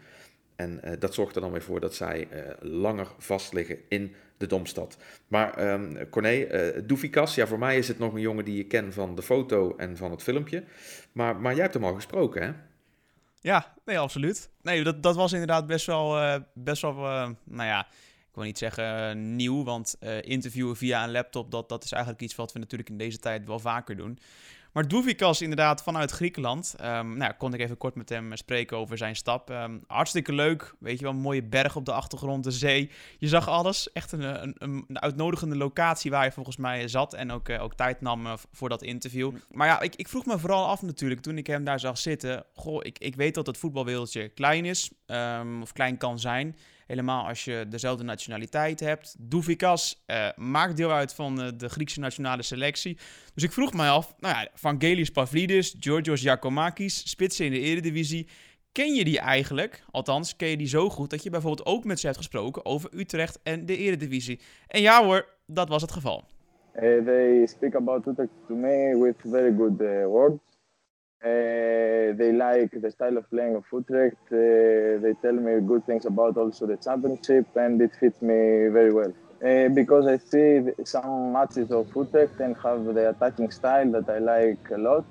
En 0.56 0.82
dat 1.00 1.14
zorgt 1.14 1.36
er 1.36 1.42
dan 1.42 1.52
weer 1.52 1.62
voor 1.62 1.80
dat 1.80 1.96
zij 1.96 2.28
langer 2.60 3.08
vastliggen 3.18 3.78
in 3.88 4.14
de 4.38 4.48
Domstad. 4.48 4.98
Maar 5.28 5.74
um, 5.74 6.10
Corné, 6.10 6.48
uh, 6.88 7.36
ja, 7.36 7.48
voor 7.48 7.60
mij 7.60 7.78
is 7.78 7.88
het 7.88 8.00
nog 8.00 8.14
een 8.14 8.22
jongen 8.22 8.46
die 8.46 8.58
je 8.58 8.68
kent 8.68 8.94
van 8.94 9.16
de 9.16 9.22
foto 9.22 9.76
en 9.76 9.98
van 9.98 10.12
het 10.12 10.24
filmpje. 10.24 10.64
Maar, 11.12 11.36
maar 11.36 11.54
jij 11.54 11.62
hebt 11.62 11.74
hem 11.74 11.84
al 11.84 11.94
gesproken, 11.94 12.42
hè? 12.42 12.52
Ja, 13.42 13.74
nee, 13.86 14.00
absoluut. 14.00 14.50
Nee, 14.62 14.84
dat, 14.84 15.04
dat 15.04 15.16
was 15.16 15.32
inderdaad 15.32 15.68
best 15.68 15.86
wel, 15.86 16.18
uh, 16.18 16.36
best 16.54 16.82
wel 16.82 16.92
uh, 16.92 17.30
nou 17.44 17.68
ja, 17.68 17.88
ik 18.30 18.34
wil 18.34 18.44
niet 18.44 18.58
zeggen 18.58 19.36
nieuw, 19.36 19.64
want 19.64 19.96
interviewen 20.22 20.76
via 20.76 21.04
een 21.04 21.12
laptop, 21.12 21.52
dat, 21.52 21.70
dat 21.70 21.84
is 21.84 21.92
eigenlijk 21.92 22.24
iets 22.24 22.36
wat 22.36 22.54
we 22.54 22.60
natuurlijk 22.60 22.90
in 22.90 22.98
deze 22.98 23.18
tijd 23.20 23.46
wel 23.46 23.60
vaker 23.60 23.96
doen. 23.96 24.20
Maar 24.78 24.88
Douvikas 24.88 25.42
inderdaad 25.42 25.84
vanuit 25.84 26.12
Griekenland. 26.12 26.76
Um, 26.82 27.18
nou, 27.18 27.34
kon 27.38 27.54
ik 27.54 27.60
even 27.60 27.78
kort 27.78 27.96
met 27.96 28.10
hem 28.10 28.36
spreken 28.36 28.78
over 28.78 28.98
zijn 28.98 29.16
stap. 29.16 29.50
Um, 29.50 29.84
hartstikke 29.88 30.34
leuk. 30.34 30.76
Weet 30.80 30.98
je 30.98 31.04
wel, 31.04 31.14
een 31.14 31.20
mooie 31.20 31.44
berg 31.44 31.76
op 31.76 31.86
de 31.86 31.92
achtergrond, 31.92 32.44
de 32.44 32.52
zee. 32.52 32.92
Je 33.18 33.28
zag 33.28 33.50
alles. 33.50 33.92
Echt 33.92 34.12
een, 34.12 34.44
een, 34.44 34.56
een 34.58 35.02
uitnodigende 35.02 35.56
locatie 35.56 36.12
waar 36.12 36.24
je 36.24 36.32
volgens 36.32 36.58
mij 36.58 36.88
zat. 36.88 37.14
En 37.14 37.32
ook, 37.32 37.50
uh, 37.50 37.64
ook 37.64 37.74
tijd 37.74 38.02
nam 38.02 38.26
uh, 38.26 38.34
voor 38.52 38.70
dat 38.70 38.82
interview. 38.82 39.32
Maar 39.52 39.68
ja, 39.68 39.82
ik, 39.82 39.96
ik, 39.96 40.08
vroeg 40.08 40.26
me 40.26 40.40
vooral 40.40 40.68
af 40.68 40.82
natuurlijk 40.82 41.22
toen 41.22 41.38
ik 41.38 41.48
hem 41.48 41.64
daar 41.64 41.80
zag 41.80 41.98
zitten. 41.98 42.44
Goh, 42.54 42.80
ik, 42.82 43.00
ik 43.00 43.16
weet 43.16 43.36
dat 43.36 43.48
het 43.48 43.58
voetbalwereldje 43.58 44.30
klein 44.30 44.66
is. 44.66 44.92
Um, 45.12 45.62
of 45.62 45.74
klein 45.74 45.98
kan 45.98 46.20
zijn. 46.20 46.56
Helemaal 46.88 47.28
als 47.28 47.46
je 47.46 47.66
dezelfde 47.70 48.04
nationaliteit 48.04 48.80
hebt. 48.80 49.16
Douvikas 49.20 50.04
uh, 50.08 50.30
maakt 50.36 50.78
deel 50.78 50.92
uit 50.92 51.14
van 51.14 51.42
uh, 51.42 51.48
de 51.58 51.70
Griekse 51.70 52.00
nationale 52.00 52.42
selectie. 52.42 52.98
Dus 53.34 53.44
ik 53.44 53.52
vroeg 53.52 53.74
mij 53.74 53.90
af, 53.90 54.16
nou 54.20 54.36
ja, 54.36 54.48
Vangelis 54.54 55.10
Pavlidis, 55.10 55.76
Georgios 55.80 56.22
Giacomakis, 56.22 57.10
spitsen 57.10 57.46
in 57.46 57.52
de 57.52 57.60
eredivisie. 57.60 58.28
Ken 58.72 58.94
je 58.94 59.04
die 59.04 59.20
eigenlijk? 59.20 59.84
Althans, 59.92 60.36
ken 60.36 60.48
je 60.48 60.58
die 60.58 60.68
zo 60.68 60.90
goed 60.90 61.10
dat 61.10 61.24
je 61.24 61.30
bijvoorbeeld 61.30 61.68
ook 61.68 61.84
met 61.84 62.00
ze 62.00 62.06
hebt 62.06 62.18
gesproken 62.18 62.66
over 62.66 62.90
Utrecht 62.94 63.40
en 63.44 63.66
de 63.66 63.78
eredivisie? 63.78 64.40
En 64.68 64.82
ja 64.82 65.04
hoor, 65.04 65.26
dat 65.46 65.70
was 65.70 65.82
het 65.82 65.92
geval. 65.92 66.24
Uh, 66.76 67.06
they 67.06 67.46
speak 67.46 67.76
about 67.76 68.08
Utrecht 68.08 68.30
to 68.48 68.56
me 68.56 69.00
with 69.04 69.32
very 69.32 69.56
good 69.56 69.82
uh, 69.82 70.06
words. 70.06 70.47
Uh, 71.24 72.14
they 72.20 72.32
like 72.32 72.72
the 72.72 72.92
style 72.92 73.18
of 73.18 73.30
playing 73.30 73.56
of 73.56 73.64
Utrecht. 73.72 74.18
Uh, 74.32 75.02
they 75.04 75.14
tell 75.22 75.34
me 75.34 75.60
good 75.66 75.86
things 75.86 76.06
about 76.06 76.38
also 76.38 76.68
the 76.68 76.78
championship, 76.78 77.48
and 77.56 77.82
it 77.82 77.92
fits 78.00 78.22
me 78.22 78.70
very 78.78 78.94
well. 78.94 79.14
Uh, 79.44 79.70
because 79.70 80.06
I 80.08 80.18
see 80.18 80.62
some 80.86 81.34
matches 81.34 81.72
of 81.72 81.88
Utrecht 81.96 82.40
and 82.40 82.56
have 82.64 82.86
the 82.86 83.10
attacking 83.10 83.52
style 83.52 83.92
that 83.92 84.10
I 84.10 84.20
like 84.20 84.64
a 84.72 84.78
lot. 84.78 85.06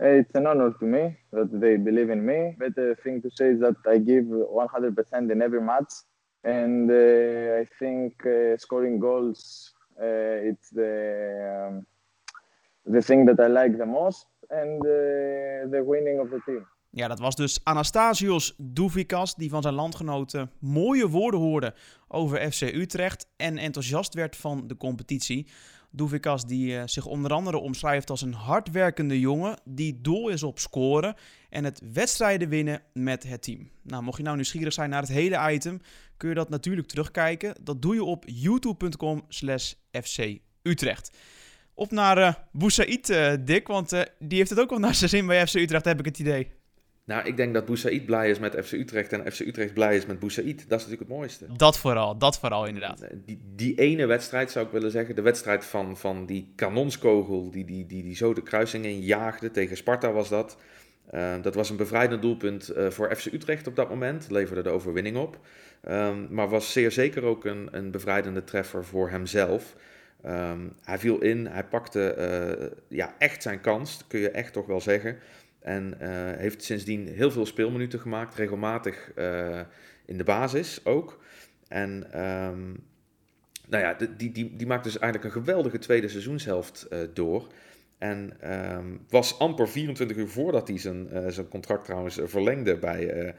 it's 0.00 0.34
an 0.34 0.46
honor 0.46 0.72
to 0.72 0.84
me 0.84 1.16
that 1.32 1.50
they 1.60 1.76
believe 1.76 2.10
in 2.10 2.24
me. 2.24 2.54
Better 2.58 2.94
thing 3.02 3.22
to 3.22 3.30
say 3.30 3.48
is 3.50 3.60
that 3.60 3.76
I 3.86 3.98
give 3.98 4.24
100% 4.26 5.30
in 5.30 5.42
every 5.42 5.60
match, 5.62 5.92
and 6.44 6.90
I 6.90 7.66
think 7.78 8.14
scoring 8.58 8.98
goals 8.98 9.72
it's 9.98 10.70
the 10.70 11.68
um, 11.68 11.86
the 12.86 13.02
thing 13.02 13.24
that 13.26 13.40
I 13.40 13.48
like 13.48 13.76
the 13.78 13.86
most 13.86 14.26
the, 14.48 15.68
the 15.70 15.84
winning 15.88 16.20
of 16.20 16.28
the 16.28 16.42
team. 16.44 16.66
Ja, 16.90 17.08
dat 17.08 17.18
was 17.18 17.34
dus 17.34 17.60
Anastasios 17.64 18.54
Douvikas, 18.58 19.34
die 19.34 19.50
van 19.50 19.62
zijn 19.62 19.74
landgenoten 19.74 20.50
mooie 20.58 21.08
woorden 21.08 21.40
hoorde 21.40 21.74
over 22.08 22.52
FC 22.52 22.60
Utrecht 22.60 23.26
en 23.36 23.58
enthousiast 23.58 24.14
werd 24.14 24.36
van 24.36 24.66
de 24.66 24.76
competitie. 24.76 25.46
Douvikas 25.90 26.46
die 26.46 26.72
uh, 26.72 26.82
zich 26.84 27.06
onder 27.06 27.32
andere 27.32 27.58
omschrijft 27.58 28.10
als 28.10 28.22
een 28.22 28.32
hardwerkende 28.32 29.20
jongen 29.20 29.60
die 29.64 30.00
dol 30.00 30.28
is 30.28 30.42
op 30.42 30.58
scoren 30.58 31.14
en 31.50 31.64
het 31.64 31.82
wedstrijden 31.92 32.48
winnen 32.48 32.82
met 32.92 33.22
het 33.22 33.42
team. 33.42 33.70
Nou, 33.82 34.02
mocht 34.02 34.16
je 34.16 34.22
nou 34.22 34.36
nieuwsgierig 34.36 34.72
zijn 34.72 34.90
naar 34.90 35.00
het 35.00 35.10
hele 35.10 35.52
item, 35.52 35.80
kun 36.16 36.28
je 36.28 36.34
dat 36.34 36.48
natuurlijk 36.48 36.88
terugkijken. 36.88 37.54
Dat 37.62 37.82
doe 37.82 37.94
je 37.94 38.04
op 38.04 38.24
youtube.com 38.26 39.24
slash 39.28 39.72
FC 39.90 40.38
Utrecht. 40.62 41.16
Op 41.78 41.90
naar 41.90 42.18
uh, 42.18 42.32
Boussaïd, 42.52 43.10
uh, 43.10 43.32
Dick, 43.40 43.66
want 43.66 43.92
uh, 43.92 44.00
die 44.18 44.38
heeft 44.38 44.50
het 44.50 44.60
ook 44.60 44.70
wel 44.70 44.78
naar 44.78 44.94
zijn 44.94 45.10
zin 45.10 45.26
bij 45.26 45.46
FC 45.46 45.54
Utrecht, 45.54 45.84
heb 45.84 45.98
ik 45.98 46.04
het 46.04 46.18
idee. 46.18 46.48
Nou, 47.04 47.26
ik 47.26 47.36
denk 47.36 47.54
dat 47.54 47.64
Boussaïd 47.64 48.06
blij 48.06 48.30
is 48.30 48.38
met 48.38 48.56
FC 48.64 48.72
Utrecht 48.72 49.12
en 49.12 49.32
FC 49.32 49.40
Utrecht 49.40 49.74
blij 49.74 49.96
is 49.96 50.06
met 50.06 50.18
Boussaïd. 50.18 50.56
Dat 50.68 50.80
is 50.80 50.86
natuurlijk 50.86 51.10
het 51.10 51.18
mooiste. 51.18 51.46
Dat 51.56 51.78
vooral, 51.78 52.18
dat 52.18 52.38
vooral 52.38 52.66
inderdaad. 52.66 53.06
Die, 53.24 53.40
die 53.54 53.78
ene 53.78 54.06
wedstrijd 54.06 54.50
zou 54.50 54.66
ik 54.66 54.72
willen 54.72 54.90
zeggen, 54.90 55.14
de 55.14 55.22
wedstrijd 55.22 55.64
van, 55.64 55.96
van 55.96 56.26
die 56.26 56.52
kanonskogel 56.54 57.50
die, 57.50 57.64
die, 57.64 57.86
die, 57.86 58.02
die 58.02 58.16
zo 58.16 58.32
de 58.32 58.42
kruising 58.42 58.84
in 58.84 59.00
jaagde, 59.00 59.50
tegen 59.50 59.76
Sparta 59.76 60.12
was 60.12 60.28
dat. 60.28 60.56
dat 61.42 61.54
was 61.54 61.70
een 61.70 61.76
bevrijdend 61.76 62.22
doelpunt 62.22 62.72
voor 62.88 63.16
FC 63.16 63.26
Utrecht 63.32 63.66
op 63.66 63.76
dat 63.76 63.88
moment, 63.88 64.30
leverde 64.30 64.62
de 64.62 64.70
overwinning 64.70 65.16
op. 65.16 65.38
Um, 65.88 66.26
maar 66.30 66.48
was 66.48 66.72
zeer 66.72 66.92
zeker 66.92 67.22
ook 67.22 67.44
een, 67.44 67.68
een 67.70 67.90
bevrijdende 67.90 68.44
treffer 68.44 68.84
voor 68.84 69.10
hemzelf. 69.10 69.76
Um, 70.28 70.72
hij 70.82 70.98
viel 70.98 71.20
in, 71.20 71.46
hij 71.46 71.64
pakte 71.64 72.14
uh, 72.60 72.98
ja, 72.98 73.14
echt 73.18 73.42
zijn 73.42 73.60
kans, 73.60 74.04
kun 74.06 74.20
je 74.20 74.30
echt 74.30 74.52
toch 74.52 74.66
wel 74.66 74.80
zeggen. 74.80 75.18
En 75.60 75.94
uh, 76.00 76.08
heeft 76.36 76.64
sindsdien 76.64 77.06
heel 77.06 77.30
veel 77.30 77.46
speelminuten 77.46 78.00
gemaakt, 78.00 78.34
regelmatig 78.34 79.10
uh, 79.16 79.60
in 80.04 80.18
de 80.18 80.24
basis 80.24 80.84
ook. 80.84 81.22
En 81.68 81.90
um, 82.24 82.84
nou 83.68 83.82
ja, 83.82 83.96
die, 84.16 84.32
die, 84.32 84.56
die 84.56 84.66
maakt 84.66 84.84
dus 84.84 84.98
eigenlijk 84.98 85.34
een 85.34 85.42
geweldige 85.42 85.78
tweede 85.78 86.08
seizoenshelft 86.08 86.88
door. 87.12 87.46
En 87.98 88.32
um, 88.76 89.00
was 89.08 89.38
amper 89.38 89.68
24 89.68 90.16
uur 90.16 90.28
voordat 90.28 90.68
hij 90.68 90.78
zijn, 90.78 91.08
uh, 91.12 91.28
zijn 91.28 91.48
contract 91.48 91.84
trouwens 91.84 92.18
verlengde 92.24 92.76
bij 92.76 93.24
uh, 93.24 93.32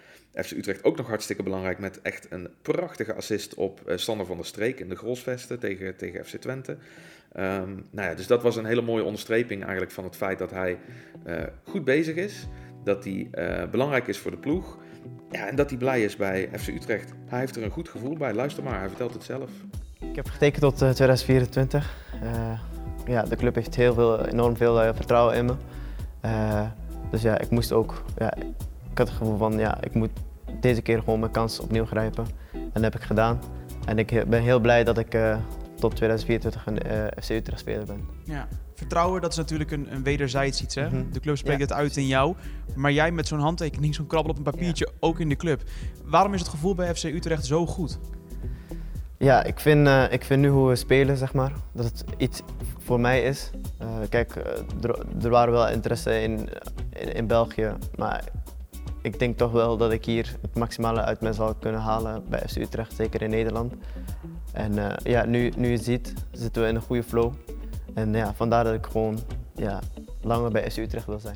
FC 0.43 0.51
Utrecht 0.51 0.83
ook 0.83 0.97
nog 0.97 1.07
hartstikke 1.07 1.43
belangrijk. 1.43 1.79
Met 1.79 2.01
echt 2.01 2.27
een 2.29 2.49
prachtige 2.61 3.13
assist 3.13 3.53
op 3.53 3.81
uh, 3.87 3.97
Sander 3.97 4.25
van 4.25 4.35
der 4.35 4.45
Streek 4.45 4.79
in 4.79 4.89
de 4.89 4.95
Grolsvesten 4.95 5.59
tegen, 5.59 5.95
tegen 5.95 6.25
FC 6.25 6.35
Twente. 6.35 6.71
Um, 6.71 7.85
nou 7.91 8.09
ja, 8.09 8.13
dus 8.13 8.27
dat 8.27 8.43
was 8.43 8.55
een 8.55 8.65
hele 8.65 8.81
mooie 8.81 9.03
onderstreping 9.03 9.61
eigenlijk 9.61 9.91
van 9.91 10.03
het 10.03 10.15
feit 10.15 10.37
dat 10.37 10.51
hij 10.51 10.77
goed 11.63 11.83
bezig 11.83 12.15
is. 12.15 12.47
Dat 12.83 13.03
hij 13.03 13.29
belangrijk 13.71 14.07
is 14.07 14.17
voor 14.17 14.31
de 14.31 14.37
ploeg. 14.37 14.77
Ja, 15.31 15.47
en 15.47 15.55
dat 15.55 15.69
hij 15.69 15.77
blij 15.77 16.03
is 16.03 16.15
bij 16.15 16.49
FC 16.57 16.67
Utrecht. 16.67 17.11
Hij 17.25 17.39
heeft 17.39 17.55
er 17.55 17.63
een 17.63 17.71
goed 17.71 17.89
gevoel 17.89 18.17
bij. 18.17 18.33
Luister 18.33 18.63
maar, 18.63 18.79
hij 18.79 18.87
vertelt 18.87 19.13
het 19.13 19.23
zelf. 19.23 19.51
Ik 19.99 20.15
heb 20.15 20.29
getekend 20.29 20.61
tot 20.61 20.77
2024 20.77 21.95
ja, 23.07 23.21
de 23.23 23.35
club 23.35 23.55
heeft 23.55 23.75
heel 23.75 23.93
veel, 23.93 24.25
enorm 24.25 24.55
veel 24.55 24.83
uh, 24.83 24.89
vertrouwen 24.93 25.35
in 25.35 25.45
me. 25.45 25.53
Uh, 26.25 26.61
dus 27.11 27.21
ja, 27.21 27.39
ik 27.39 27.49
moest 27.49 27.71
ook, 27.71 28.03
ja, 28.17 28.33
ik 28.91 28.97
had 28.97 29.07
het 29.07 29.17
gevoel 29.17 29.37
van 29.37 29.57
ja, 29.57 29.77
ik 29.81 29.93
moet 29.93 30.11
deze 30.59 30.81
keer 30.81 30.99
gewoon 30.99 31.19
mijn 31.19 31.31
kans 31.31 31.59
opnieuw 31.59 31.85
grijpen. 31.85 32.25
En 32.51 32.69
dat 32.73 32.83
heb 32.83 32.95
ik 32.95 33.01
gedaan. 33.01 33.39
En 33.85 33.99
ik 33.99 34.23
ben 34.27 34.41
heel 34.41 34.59
blij 34.59 34.83
dat 34.83 34.97
ik 34.97 35.13
uh, 35.13 35.37
tot 35.75 35.95
2024 35.95 36.65
een 36.65 37.11
FC 37.23 37.29
Utrecht 37.29 37.59
speler 37.59 37.85
ben. 37.85 38.05
Ja. 38.23 38.47
Vertrouwen, 38.77 39.21
dat 39.21 39.31
is 39.31 39.37
natuurlijk 39.37 39.71
een, 39.71 39.87
een 39.93 40.03
wederzijds 40.03 40.61
iets. 40.61 40.75
Hè? 40.75 40.85
Mm 40.85 40.89
-hmm. 40.89 41.11
De 41.11 41.19
club 41.19 41.37
spreekt 41.37 41.59
ja, 41.59 41.65
het 41.65 41.73
uit 41.73 41.97
in 41.97 42.07
jou. 42.07 42.35
Maar 42.75 42.91
jij 42.91 43.11
met 43.11 43.27
zo'n 43.27 43.39
handtekening, 43.39 43.95
zo'n 43.95 44.07
krabbel 44.07 44.31
op 44.31 44.37
een 44.37 44.43
papiertje, 44.43 44.87
ja. 44.91 44.97
ook 44.99 45.19
in 45.19 45.29
de 45.29 45.35
club. 45.35 45.63
Waarom 46.05 46.33
is 46.33 46.39
het 46.39 46.49
gevoel 46.49 46.75
bij 46.75 46.95
FC 46.95 47.03
Utrecht 47.03 47.45
zo 47.45 47.65
goed? 47.65 47.99
Ja, 49.17 49.43
ik 49.43 49.59
vind, 49.59 49.87
uh, 49.87 50.11
ik 50.11 50.23
vind 50.23 50.41
nu 50.41 50.49
hoe 50.49 50.67
we 50.67 50.75
spelen, 50.75 51.17
zeg 51.17 51.33
maar, 51.33 51.53
dat 51.71 51.85
het 51.85 52.03
iets 52.17 52.41
voor 52.88 53.00
mij 53.00 53.22
is. 53.24 53.50
Uh, 53.82 53.88
kijk, 54.10 54.36
er, 54.82 55.06
er, 55.24 55.29
waren 55.29 55.53
wel 55.53 55.70
interesse 55.70 56.22
in, 56.22 56.50
in, 57.13 57.27
België, 57.27 57.74
maar 57.96 58.24
ik 59.01 59.20
denk 59.20 59.38
toch 59.38 59.51
wel 59.51 59.77
dat 59.77 59.91
ik 59.91 60.06
hier 60.06 60.36
het 60.41 60.56
maximale 60.56 61.01
uit 61.01 61.22
mij 61.22 61.34
zal 61.34 61.56
kunnen 61.56 61.82
halen 61.82 62.24
bij 62.29 62.44
FC 62.48 62.56
Utrecht, 62.56 62.96
zeker 62.96 63.22
in 63.22 63.29
Nederland. 63.29 63.74
En 64.53 64.74
uh, 64.74 64.94
ja, 65.03 65.25
nu, 65.25 65.51
nu 65.58 65.70
je 65.70 65.77
ziet, 65.77 66.13
zitten 66.32 66.62
we 66.62 66.67
in 66.67 66.75
een 66.75 66.82
goede 66.82 67.03
flow. 67.03 67.34
En 67.94 68.13
ja, 68.13 68.34
vandaar 68.34 68.63
dat 68.63 68.74
ik 68.74 68.86
gewoon 68.86 69.20
ja, 69.56 69.79
langer 70.22 70.51
bij 70.51 70.72
FC 70.72 70.77
Utrecht 70.77 71.06
wil 71.06 71.20
zijn. 71.20 71.36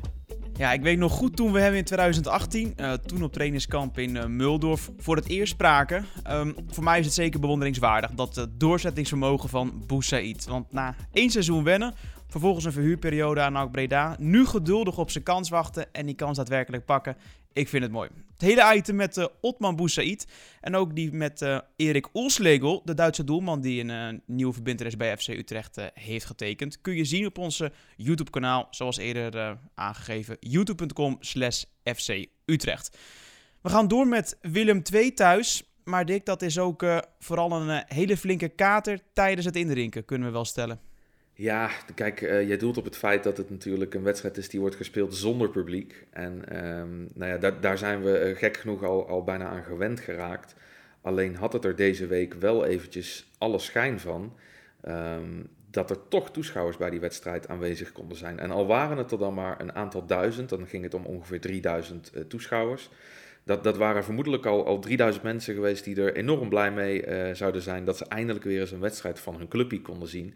Ja, 0.56 0.72
ik 0.72 0.82
weet 0.82 0.98
nog 0.98 1.12
goed 1.12 1.36
toen 1.36 1.52
we 1.52 1.60
hem 1.60 1.74
in 1.74 1.84
2018, 1.84 2.74
uh, 2.76 2.92
toen 2.92 3.22
op 3.22 3.32
trainingskamp 3.32 3.98
in 3.98 4.14
uh, 4.14 4.24
Muldorf, 4.24 4.90
voor 4.98 5.16
het 5.16 5.28
eerst 5.28 5.52
spraken. 5.52 6.06
Um, 6.30 6.54
voor 6.68 6.84
mij 6.84 6.98
is 6.98 7.04
het 7.04 7.14
zeker 7.14 7.40
bewonderingswaardig 7.40 8.10
dat 8.10 8.36
het 8.36 8.60
doorzettingsvermogen 8.60 9.48
van 9.48 9.82
Boussaïd. 9.86 10.44
Want 10.44 10.72
na 10.72 10.94
één 11.12 11.30
seizoen 11.30 11.64
wennen, 11.64 11.94
vervolgens 12.32 12.64
een 12.64 12.72
verhuurperiode 12.72 13.40
aan 13.40 13.52
NAC 13.52 13.70
Breda, 13.70 14.16
nu 14.18 14.46
geduldig 14.46 14.98
op 14.98 15.10
zijn 15.10 15.24
kans 15.24 15.48
wachten 15.48 15.92
en 15.92 16.06
die 16.06 16.14
kans 16.14 16.36
daadwerkelijk 16.36 16.84
pakken. 16.84 17.16
Ik 17.52 17.68
vind 17.68 17.82
het 17.82 17.92
mooi. 17.92 18.10
Het 18.32 18.40
hele 18.40 18.74
item 18.76 18.96
met 18.96 19.16
uh, 19.16 19.26
Otman 19.40 19.76
Boussaïd 19.76 20.26
en 20.60 20.74
ook 20.74 20.94
die 20.94 21.12
met 21.12 21.42
uh, 21.42 21.58
Erik 21.76 22.08
Oelslegel, 22.14 22.82
de 22.84 22.94
Duitse 22.94 23.24
doelman 23.24 23.60
die 23.60 23.80
een 23.80 24.14
uh, 24.14 24.20
nieuwe 24.26 24.52
verbindenis 24.52 24.96
bij 24.96 25.16
FC 25.16 25.28
Utrecht 25.28 25.78
heeft 25.94 26.24
getekend, 26.24 26.80
kun 26.80 26.94
je 26.94 27.04
zien 27.04 27.26
op 27.26 27.38
onze 27.38 27.72
YouTube 27.96 28.30
kanaal, 28.30 28.66
zoals 28.70 28.96
eerder 28.96 29.58
aangegeven, 29.74 30.36
youtube.com 30.40 31.16
slash 31.20 31.64
FC 31.84 32.26
Utrecht. 32.44 32.98
We 33.62 33.68
gaan 33.68 33.88
door 33.88 34.06
met 34.06 34.38
Willem 34.40 34.82
II 34.92 35.14
thuis, 35.14 35.72
maar 35.84 36.04
Dick, 36.04 36.26
dat 36.26 36.42
is 36.42 36.58
ook 36.58 36.84
vooral 37.18 37.52
een 37.52 37.84
hele 37.86 38.16
flinke 38.16 38.48
kater 38.48 39.00
tijdens 39.12 39.46
het 39.46 39.56
indrinken, 39.56 40.04
kunnen 40.04 40.26
we 40.26 40.32
wel 40.32 40.44
stellen. 40.44 40.80
Ja, 41.42 41.70
kijk, 41.94 42.20
uh, 42.20 42.48
jij 42.48 42.56
doelt 42.56 42.76
op 42.76 42.84
het 42.84 42.96
feit 42.96 43.22
dat 43.22 43.36
het 43.36 43.50
natuurlijk 43.50 43.94
een 43.94 44.02
wedstrijd 44.02 44.36
is 44.36 44.48
die 44.48 44.60
wordt 44.60 44.76
gespeeld 44.76 45.14
zonder 45.14 45.50
publiek. 45.50 46.06
En 46.10 46.48
ehm, 46.48 46.98
nou 47.14 47.30
ja, 47.30 47.38
daar, 47.38 47.60
daar 47.60 47.78
zijn 47.78 48.02
we 48.02 48.30
uh, 48.30 48.36
gek 48.36 48.56
genoeg 48.56 48.84
al, 48.84 49.08
al 49.08 49.24
bijna 49.24 49.46
aan 49.46 49.62
gewend 49.62 50.00
geraakt. 50.00 50.54
Alleen 51.00 51.36
had 51.36 51.52
het 51.52 51.64
er 51.64 51.76
deze 51.76 52.06
week 52.06 52.34
wel 52.34 52.64
eventjes 52.64 53.30
alle 53.38 53.58
schijn 53.58 54.00
van 54.00 54.32
um, 54.88 55.48
dat 55.70 55.90
er 55.90 56.08
toch 56.08 56.30
toeschouwers 56.30 56.76
bij 56.76 56.90
die 56.90 57.00
wedstrijd 57.00 57.48
aanwezig 57.48 57.92
konden 57.92 58.16
zijn. 58.16 58.38
En 58.38 58.50
al 58.50 58.66
waren 58.66 58.98
het 58.98 59.12
er 59.12 59.18
dan 59.18 59.34
maar 59.34 59.60
een 59.60 59.74
aantal 59.74 60.06
duizend, 60.06 60.48
dan 60.48 60.66
ging 60.66 60.82
het 60.82 60.94
om 60.94 61.04
ongeveer 61.04 61.40
3000 61.40 62.12
uh, 62.14 62.22
toeschouwers. 62.22 62.90
Dat, 63.44 63.64
dat 63.64 63.76
waren 63.76 64.04
vermoedelijk 64.04 64.46
al, 64.46 64.66
al 64.66 64.78
3000 64.78 65.24
mensen 65.24 65.54
geweest 65.54 65.84
die 65.84 66.02
er 66.02 66.14
enorm 66.14 66.48
blij 66.48 66.72
mee 66.72 67.04
zouden 67.34 67.62
zijn 67.62 67.84
dat 67.84 67.96
ze 67.96 68.04
eindelijk 68.04 68.44
weer 68.44 68.60
eens 68.60 68.72
een 68.72 68.80
wedstrijd 68.80 69.20
van 69.20 69.36
hun 69.36 69.48
clubje 69.48 69.80
konden 69.80 70.08
zien. 70.08 70.34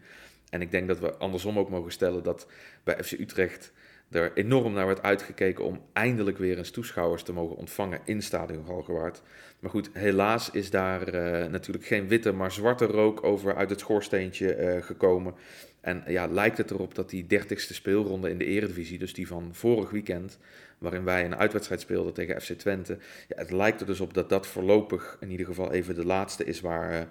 En 0.49 0.61
ik 0.61 0.71
denk 0.71 0.87
dat 0.87 0.99
we 0.99 1.17
andersom 1.17 1.59
ook 1.59 1.69
mogen 1.69 1.91
stellen 1.91 2.23
dat 2.23 2.47
bij 2.83 3.03
FC 3.03 3.11
Utrecht 3.11 3.71
er 4.09 4.31
enorm 4.33 4.73
naar 4.73 4.85
werd 4.85 5.03
uitgekeken 5.03 5.63
om 5.63 5.81
eindelijk 5.93 6.37
weer 6.37 6.57
eens 6.57 6.71
toeschouwers 6.71 7.23
te 7.23 7.33
mogen 7.33 7.55
ontvangen 7.55 7.99
in 8.03 8.21
Stadion 8.21 8.65
Galgenwaard. 8.65 9.21
Maar 9.59 9.71
goed, 9.71 9.89
helaas 9.93 10.51
is 10.51 10.69
daar 10.69 11.13
uh, 11.13 11.51
natuurlijk 11.51 11.85
geen 11.85 12.07
witte, 12.07 12.31
maar 12.31 12.51
zwarte 12.51 12.85
rook 12.85 13.23
over 13.23 13.55
uit 13.55 13.69
het 13.69 13.79
schoorsteentje 13.79 14.57
uh, 14.57 14.83
gekomen. 14.83 15.33
En 15.81 16.03
ja, 16.07 16.27
lijkt 16.27 16.57
het 16.57 16.71
erop 16.71 16.95
dat 16.95 17.09
die 17.09 17.27
dertigste 17.27 17.73
speelronde 17.73 18.29
in 18.29 18.37
de 18.37 18.45
Eredivisie, 18.45 18.97
dus 18.97 19.13
die 19.13 19.27
van 19.27 19.49
vorig 19.51 19.89
weekend, 19.89 20.39
waarin 20.77 21.03
wij 21.03 21.25
een 21.25 21.35
uitwedstrijd 21.35 21.81
speelden 21.81 22.13
tegen 22.13 22.41
FC 22.41 22.51
Twente, 22.53 22.97
ja, 23.27 23.35
het 23.35 23.51
lijkt 23.51 23.81
er 23.81 23.87
dus 23.87 23.99
op 23.99 24.13
dat 24.13 24.29
dat 24.29 24.47
voorlopig 24.47 25.17
in 25.19 25.31
ieder 25.31 25.45
geval 25.45 25.71
even 25.71 25.95
de 25.95 26.05
laatste 26.05 26.43
is 26.43 26.61
waar... 26.61 26.93
Uh, 26.93 27.01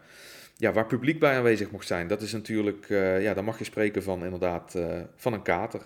ja, 0.56 0.72
waar 0.72 0.86
publiek 0.86 1.18
bij 1.20 1.36
aanwezig 1.36 1.70
mocht 1.70 1.86
zijn. 1.86 2.08
Dat 2.08 2.22
is 2.22 2.32
natuurlijk, 2.32 2.88
uh, 2.88 3.22
ja, 3.22 3.34
dan 3.34 3.44
mag 3.44 3.58
je 3.58 3.64
spreken 3.64 4.02
van 4.02 4.24
inderdaad 4.24 4.74
uh, 4.76 5.00
van 5.16 5.32
een 5.32 5.42
kater. 5.42 5.82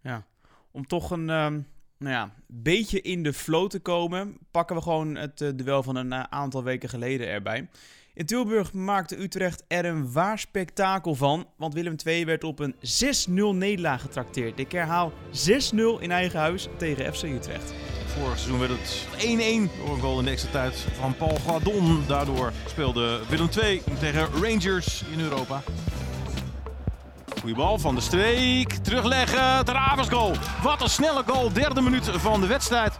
Ja, 0.00 0.26
om 0.70 0.86
toch 0.86 1.10
een 1.10 1.28
um, 1.28 1.66
nou 1.98 2.14
ja, 2.14 2.34
beetje 2.46 3.00
in 3.00 3.22
de 3.22 3.32
flow 3.32 3.68
te 3.68 3.80
komen, 3.80 4.36
pakken 4.50 4.76
we 4.76 4.82
gewoon 4.82 5.14
het 5.14 5.40
uh, 5.40 5.48
duel 5.54 5.82
van 5.82 5.96
een 5.96 6.14
aantal 6.14 6.64
weken 6.64 6.88
geleden 6.88 7.28
erbij. 7.28 7.68
In 8.14 8.26
Tilburg 8.26 8.72
maakte 8.72 9.20
Utrecht 9.20 9.64
er 9.68 9.84
een 9.84 10.12
waar 10.12 10.38
spektakel 10.38 11.14
van, 11.14 11.46
want 11.56 11.74
Willem 11.74 11.96
II 12.04 12.24
werd 12.24 12.44
op 12.44 12.58
een 12.58 12.74
6-0 13.28 13.32
nederlaag 13.52 14.00
getrakteerd. 14.00 14.58
Ik 14.58 14.72
herhaal 14.72 15.12
6-0 15.72 15.76
in 16.00 16.10
eigen 16.10 16.38
huis 16.38 16.68
tegen 16.76 17.14
FC 17.14 17.22
Utrecht. 17.22 17.72
Vorig 18.16 18.38
seizoen 18.38 18.58
werd 18.58 18.70
het 18.70 19.06
1-1 19.16 19.78
door 19.84 19.94
een 19.94 20.00
goal 20.00 20.18
in 20.18 20.24
de 20.24 20.30
extra 20.30 20.50
tijd 20.50 20.86
van 21.00 21.16
Paul 21.16 21.38
Guadon. 21.46 22.04
Daardoor 22.06 22.52
speelde 22.66 23.20
Willem 23.28 23.48
II 23.62 23.82
tegen 23.98 24.28
Rangers 24.42 25.02
in 25.12 25.20
Europa. 25.20 25.62
Goeie 27.40 27.56
bal 27.56 27.78
van 27.78 27.94
de 27.94 28.00
streek. 28.00 28.72
Terugleggen. 28.72 29.64
Travers 29.64 30.08
goal. 30.08 30.34
Wat 30.62 30.82
een 30.82 30.90
snelle 30.90 31.22
goal. 31.26 31.52
Derde 31.52 31.80
minuut 31.80 32.10
van 32.12 32.40
de 32.40 32.46
wedstrijd. 32.46 32.98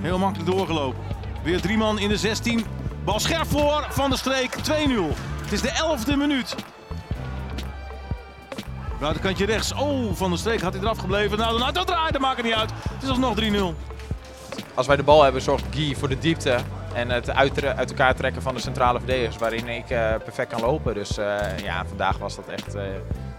Heel 0.00 0.18
makkelijk 0.18 0.50
doorgelopen. 0.50 1.00
Weer 1.42 1.60
drie 1.60 1.76
man 1.76 1.98
in 1.98 2.08
de 2.08 2.16
16. 2.16 2.64
Bal 3.04 3.20
scherp 3.20 3.46
voor 3.46 3.86
van 3.90 4.10
de 4.10 4.16
streek. 4.16 4.56
2-0. 4.56 4.60
Het 5.42 5.52
is 5.52 5.60
de 5.60 5.70
elfde 5.70 6.16
minuut. 6.16 6.54
Buitenkantje 9.02 9.46
rechts. 9.46 9.74
Oh, 9.74 10.14
van 10.14 10.30
de 10.30 10.36
streek 10.36 10.60
had 10.60 10.72
hij 10.72 10.82
eraf 10.82 10.98
gebleven. 10.98 11.38
Nou, 11.38 11.58
nou 11.58 11.72
dat 11.72 11.86
draaide, 11.86 12.18
maakt 12.18 12.36
het 12.36 12.46
niet 12.46 12.54
uit. 12.54 12.70
Het 12.90 13.02
is 13.02 13.08
alsnog 13.08 13.34
3-0. 13.40 13.44
Als 14.74 14.86
wij 14.86 14.96
de 14.96 15.02
bal 15.02 15.22
hebben, 15.22 15.42
zorgt 15.42 15.64
Guy 15.70 15.94
voor 15.94 16.08
de 16.08 16.18
diepte. 16.18 16.58
En 16.94 17.10
het 17.10 17.30
uit, 17.30 17.64
uit, 17.64 17.90
elkaar 17.90 18.14
trekken 18.14 18.42
van 18.42 18.54
de 18.54 18.60
centrale 18.60 18.98
verdedigers, 18.98 19.36
waarin 19.36 19.68
ik 19.68 19.90
uh, 19.90 20.14
perfect 20.24 20.50
kan 20.50 20.60
lopen. 20.60 20.94
Dus 20.94 21.18
uh, 21.18 21.58
ja, 21.62 21.84
vandaag 21.86 22.18
was 22.18 22.36
dat 22.36 22.48
echt 22.48 22.74
uh, 22.74 22.82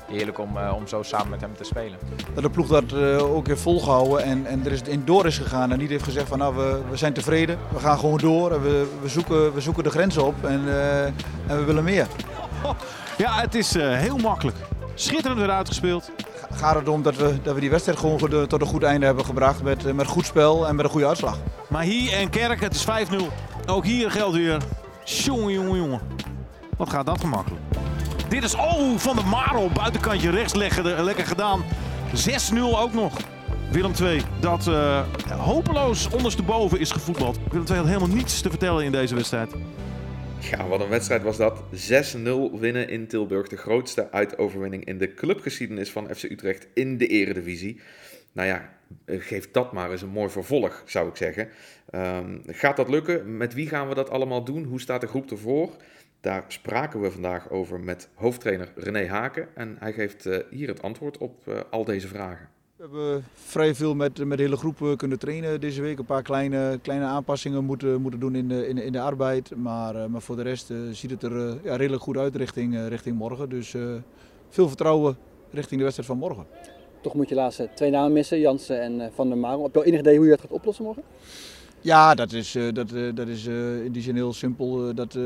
heerlijk 0.08 0.40
om, 0.40 0.58
om 0.58 0.88
zo 0.88 1.04
samen 1.04 1.30
met 1.30 1.42
hem 1.42 1.56
te 1.58 1.64
spelen. 1.64 2.00
Dat 2.34 2.44
de 2.44 2.50
ploeg 2.50 2.68
dat 2.68 2.94
ook 3.20 3.48
heeft 3.48 3.62
volgehouden 3.62 4.24
en, 4.24 4.46
en 4.46 4.66
er 4.66 4.72
is 4.72 4.82
in 4.82 5.06
door 5.06 5.26
is 5.26 5.38
gegaan 5.38 5.72
en 5.72 5.78
niet 5.78 5.90
heeft 5.90 6.04
gezegd 6.04 6.28
van 6.28 6.38
nou 6.38 6.56
we, 6.56 6.82
we 6.90 6.98
zijn 6.98 7.14
tevreden, 7.14 7.58
we 7.74 7.80
gaan 7.80 8.00
gewoon 8.00 8.18
door 8.18 8.52
en 8.52 8.62
we, 8.62 8.88
we, 9.02 9.10
zoeken, 9.10 9.54
we 9.54 9.62
zoeken 9.62 9.84
de 9.84 9.90
grens 9.90 10.18
op 10.18 10.46
en, 10.46 10.62
en 11.48 11.58
we 11.58 11.64
willen 11.64 11.84
meer. 11.84 12.08
Ja, 13.18 13.42
het 13.42 13.56
is 13.56 13.74
heel 13.74 14.18
makkelijk. 14.18 14.58
Schitterend 14.96 15.42
eruit 15.42 15.68
gespeeld. 15.68 16.12
Gaat 16.54 16.76
het 16.76 16.90
om 16.90 17.02
dat 17.02 17.16
we, 17.16 17.42
dat 17.42 17.54
we 17.54 17.60
die 17.60 17.70
wedstrijd 17.70 18.00
gewoon 18.00 18.48
tot 18.48 18.62
een 18.62 18.68
goed 18.68 18.84
einde 18.84 19.06
hebben 19.06 19.26
gebracht 19.26 19.64
met, 19.64 19.94
met 19.96 20.08
goed 20.08 20.26
spel 20.26 20.68
en 20.68 20.76
met 20.76 20.86
een 20.86 20.92
goede 20.92 21.08
uitslag. 21.08 21.38
Maar 21.70 21.84
hier 21.84 22.14
en 22.14 22.30
Kerk, 22.30 22.62
het 22.62 22.76
is 22.76 22.86
5-0. 22.86 23.16
Ook 23.66 23.86
hier 23.86 24.12
geldt 24.12 24.36
weer. 24.36 24.62
Jongen, 25.04 25.54
jongen, 25.54 25.76
jongen. 25.76 26.02
Wat 26.78 26.90
gaat 26.90 27.06
dat 27.06 27.20
gemakkelijk. 27.20 27.62
Dit 28.30 28.44
is, 28.44 28.56
oh, 28.56 28.98
van 28.98 29.16
de 29.16 29.24
Marel. 29.24 29.70
Buitenkantje 29.70 30.30
rechts 30.30 30.54
leggen, 30.54 31.04
lekker 31.04 31.26
gedaan. 31.26 31.64
6-0 32.54 32.58
ook 32.60 32.94
nog. 32.94 33.14
Willem 33.72 33.94
2, 33.94 34.22
dat 34.40 34.68
uh, 34.68 35.00
hopeloos 35.38 36.08
ondersteboven 36.10 36.80
is 36.80 36.92
gevoetbald. 36.92 37.40
Willem 37.50 37.66
2 37.66 37.78
had 37.78 37.88
helemaal 37.88 38.16
niets 38.16 38.42
te 38.42 38.50
vertellen 38.50 38.86
in 38.86 38.92
deze 38.92 39.16
wedstrijd. 39.16 39.52
Ja, 40.50 40.68
wat 40.68 40.82
een 40.82 40.90
wedstrijd 40.90 41.24
was 41.24 41.38
dat. 41.38 41.64
6-0 41.72 42.60
winnen 42.60 42.90
in 42.90 43.08
Tilburg. 43.08 43.48
De 43.48 43.58
grootste 43.58 44.12
uitoverwinning 44.12 44.86
in 44.86 44.98
de 44.98 45.14
clubgeschiedenis 45.14 45.92
van 45.92 46.16
FC 46.16 46.24
Utrecht 46.24 46.68
in 46.74 46.98
de 46.98 47.08
eredivisie. 47.08 47.82
Nou 48.32 48.48
ja, 48.48 48.70
geef 49.06 49.52
dat 49.52 49.72
maar 49.72 49.92
eens 49.92 50.02
een 50.02 50.10
mooi 50.10 50.30
vervolg, 50.30 50.84
zou 50.86 51.10
ik 51.10 51.16
zeggen. 51.16 51.50
Um, 51.92 52.42
gaat 52.48 52.76
dat 52.76 52.90
lukken? 52.90 53.38
Met 53.38 53.54
wie 53.54 53.68
gaan 53.68 53.88
we 53.88 53.96
dat 53.96 54.10
allemaal 54.10 54.44
doen? 54.44 54.64
Hoe 54.64 54.82
staat 54.82 55.02
de 55.02 55.08
groep 55.08 55.32
ervoor? 55.32 55.72
Daar 56.22 56.44
spraken 56.48 57.02
we 57.02 57.12
vandaag 57.12 57.50
over 57.50 57.80
met 57.80 58.10
hoofdtrainer 58.14 58.72
René 58.76 59.08
Haken. 59.08 59.48
En 59.56 59.76
hij 59.80 59.94
geeft 59.94 60.26
uh, 60.26 60.38
hier 60.50 60.68
het 60.68 60.82
antwoord 60.82 61.18
op 61.18 61.48
uh, 61.48 61.60
al 61.70 61.86
deze 61.86 62.08
vragen. 62.08 62.50
We 62.84 62.90
hebben 62.90 63.26
vrij 63.34 63.76
veel 63.76 63.96
met, 63.96 64.26
met 64.26 64.38
de 64.38 64.44
hele 64.44 64.58
groep 64.58 64.94
kunnen 64.98 65.20
trainen 65.20 65.62
deze 65.62 65.82
week. 65.82 66.00
Een 66.00 66.06
paar 66.06 66.22
kleine, 66.22 66.80
kleine 66.82 67.06
aanpassingen 67.06 67.64
moeten, 67.64 68.02
moeten 68.02 68.20
doen 68.20 68.36
in 68.36 68.48
de, 68.48 68.68
in, 68.68 68.78
in 68.78 68.92
de 68.92 69.00
arbeid. 69.00 69.56
Maar, 69.56 69.96
uh, 69.96 70.06
maar 70.06 70.22
voor 70.22 70.36
de 70.36 70.42
rest 70.42 70.70
uh, 70.70 70.78
ziet 70.92 71.12
het 71.12 71.24
er 71.24 71.32
uh, 71.32 71.54
ja, 71.64 71.76
redelijk 71.76 72.04
goed 72.04 72.18
uit 72.18 72.36
richting, 72.36 72.88
richting 72.88 73.18
morgen. 73.18 73.50
Dus 73.50 73.76
veel 74.50 74.68
vertrouwen 74.68 75.18
richting 75.52 75.78
de 75.78 75.84
wedstrijd 75.84 76.10
van 76.10 76.18
morgen. 76.18 76.46
Toch 77.02 77.14
moet 77.14 77.30
je 77.30 77.36
laatste 77.36 77.70
twee 77.76 77.90
namen 77.90 78.12
missen, 78.12 78.40
Jansen 78.40 78.82
en 78.82 79.12
Van 79.14 79.28
der 79.28 79.38
Marel. 79.38 79.64
Heb 79.64 79.74
je 79.74 79.80
al 79.80 79.86
enig 79.86 80.00
idee 80.00 80.16
hoe 80.16 80.26
je 80.26 80.32
dat 80.32 80.42
gaat 80.42 80.52
oplossen 80.52 80.86
morgen? 80.86 81.04
Ja, 81.82 82.16
dat 82.16 82.32
is, 82.32 82.58
dat, 82.74 82.90
dat 83.14 83.28
is 83.28 83.46
in 83.84 83.92
die 83.92 84.02
zin 84.02 84.16
heel 84.16 84.34
simpel 84.34 84.94
dat 84.94 85.18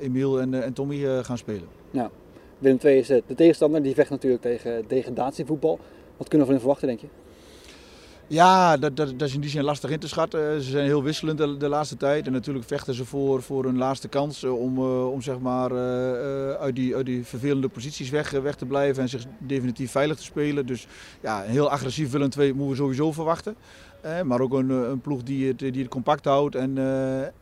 Emiel 0.00 0.40
en, 0.40 0.62
en 0.62 0.72
Tommy 0.72 1.22
gaan 1.24 1.38
spelen. 1.38 1.68
Ja. 1.90 2.10
Willem 2.58 2.78
II 2.84 2.98
is 2.98 3.06
de 3.06 3.22
tegenstander, 3.36 3.82
die 3.82 3.94
vecht 3.94 4.10
natuurlijk 4.10 4.42
tegen 4.42 4.84
degradatievoetbal. 4.88 5.78
Wat 6.16 6.28
kunnen 6.28 6.46
we 6.46 6.52
van 6.52 6.54
hen 6.54 6.60
verwachten, 6.60 6.88
denk 6.88 7.00
je? 7.00 7.06
Ja, 8.26 8.76
dat, 8.76 8.96
dat, 8.96 9.18
dat, 9.18 9.28
is 9.28 9.34
in 9.34 9.40
die 9.40 9.50
zin 9.50 9.62
lastig 9.64 9.90
in 9.90 9.98
te 9.98 10.08
schatten. 10.08 10.62
Ze 10.62 10.70
zijn 10.70 10.84
heel 10.84 11.02
wisselend 11.02 11.38
de, 11.38 11.68
laatste 11.68 11.96
tijd. 11.96 12.26
En 12.26 12.32
natuurlijk 12.32 12.66
vechten 12.66 12.94
ze 12.94 13.04
voor, 13.04 13.42
voor 13.42 13.64
een 13.64 13.76
laatste 13.76 14.08
kans 14.08 14.44
om, 14.44 14.78
uh, 14.78 15.10
om 15.10 15.22
zeg 15.22 15.38
maar, 15.38 15.72
uh, 15.72 16.50
uit, 16.52 16.76
die, 16.76 16.96
uit 16.96 17.06
die 17.06 17.24
vervelende 17.24 17.68
posities 17.68 18.10
weg, 18.10 18.30
weg 18.30 18.54
te 18.54 18.66
blijven 18.66 19.02
en 19.02 19.08
zich 19.08 19.24
definitief 19.38 19.90
veilig 19.90 20.16
te 20.16 20.22
spelen. 20.22 20.66
Dus 20.66 20.86
ja, 21.20 21.44
een 21.44 21.50
heel 21.50 21.70
agressief 21.70 22.10
Willem 22.10 22.28
II 22.38 22.52
moeten 22.52 22.70
we 22.70 22.76
sowieso 22.76 23.12
verwachten. 23.12 23.56
Eh, 24.00 24.22
maar 24.22 24.40
ook 24.40 24.52
een, 24.52 24.70
een, 24.70 25.00
ploeg 25.00 25.22
die 25.22 25.48
het, 25.48 25.58
die 25.58 25.72
het 25.72 25.88
compact 25.88 26.24
houdt 26.24 26.54
en, 26.54 26.78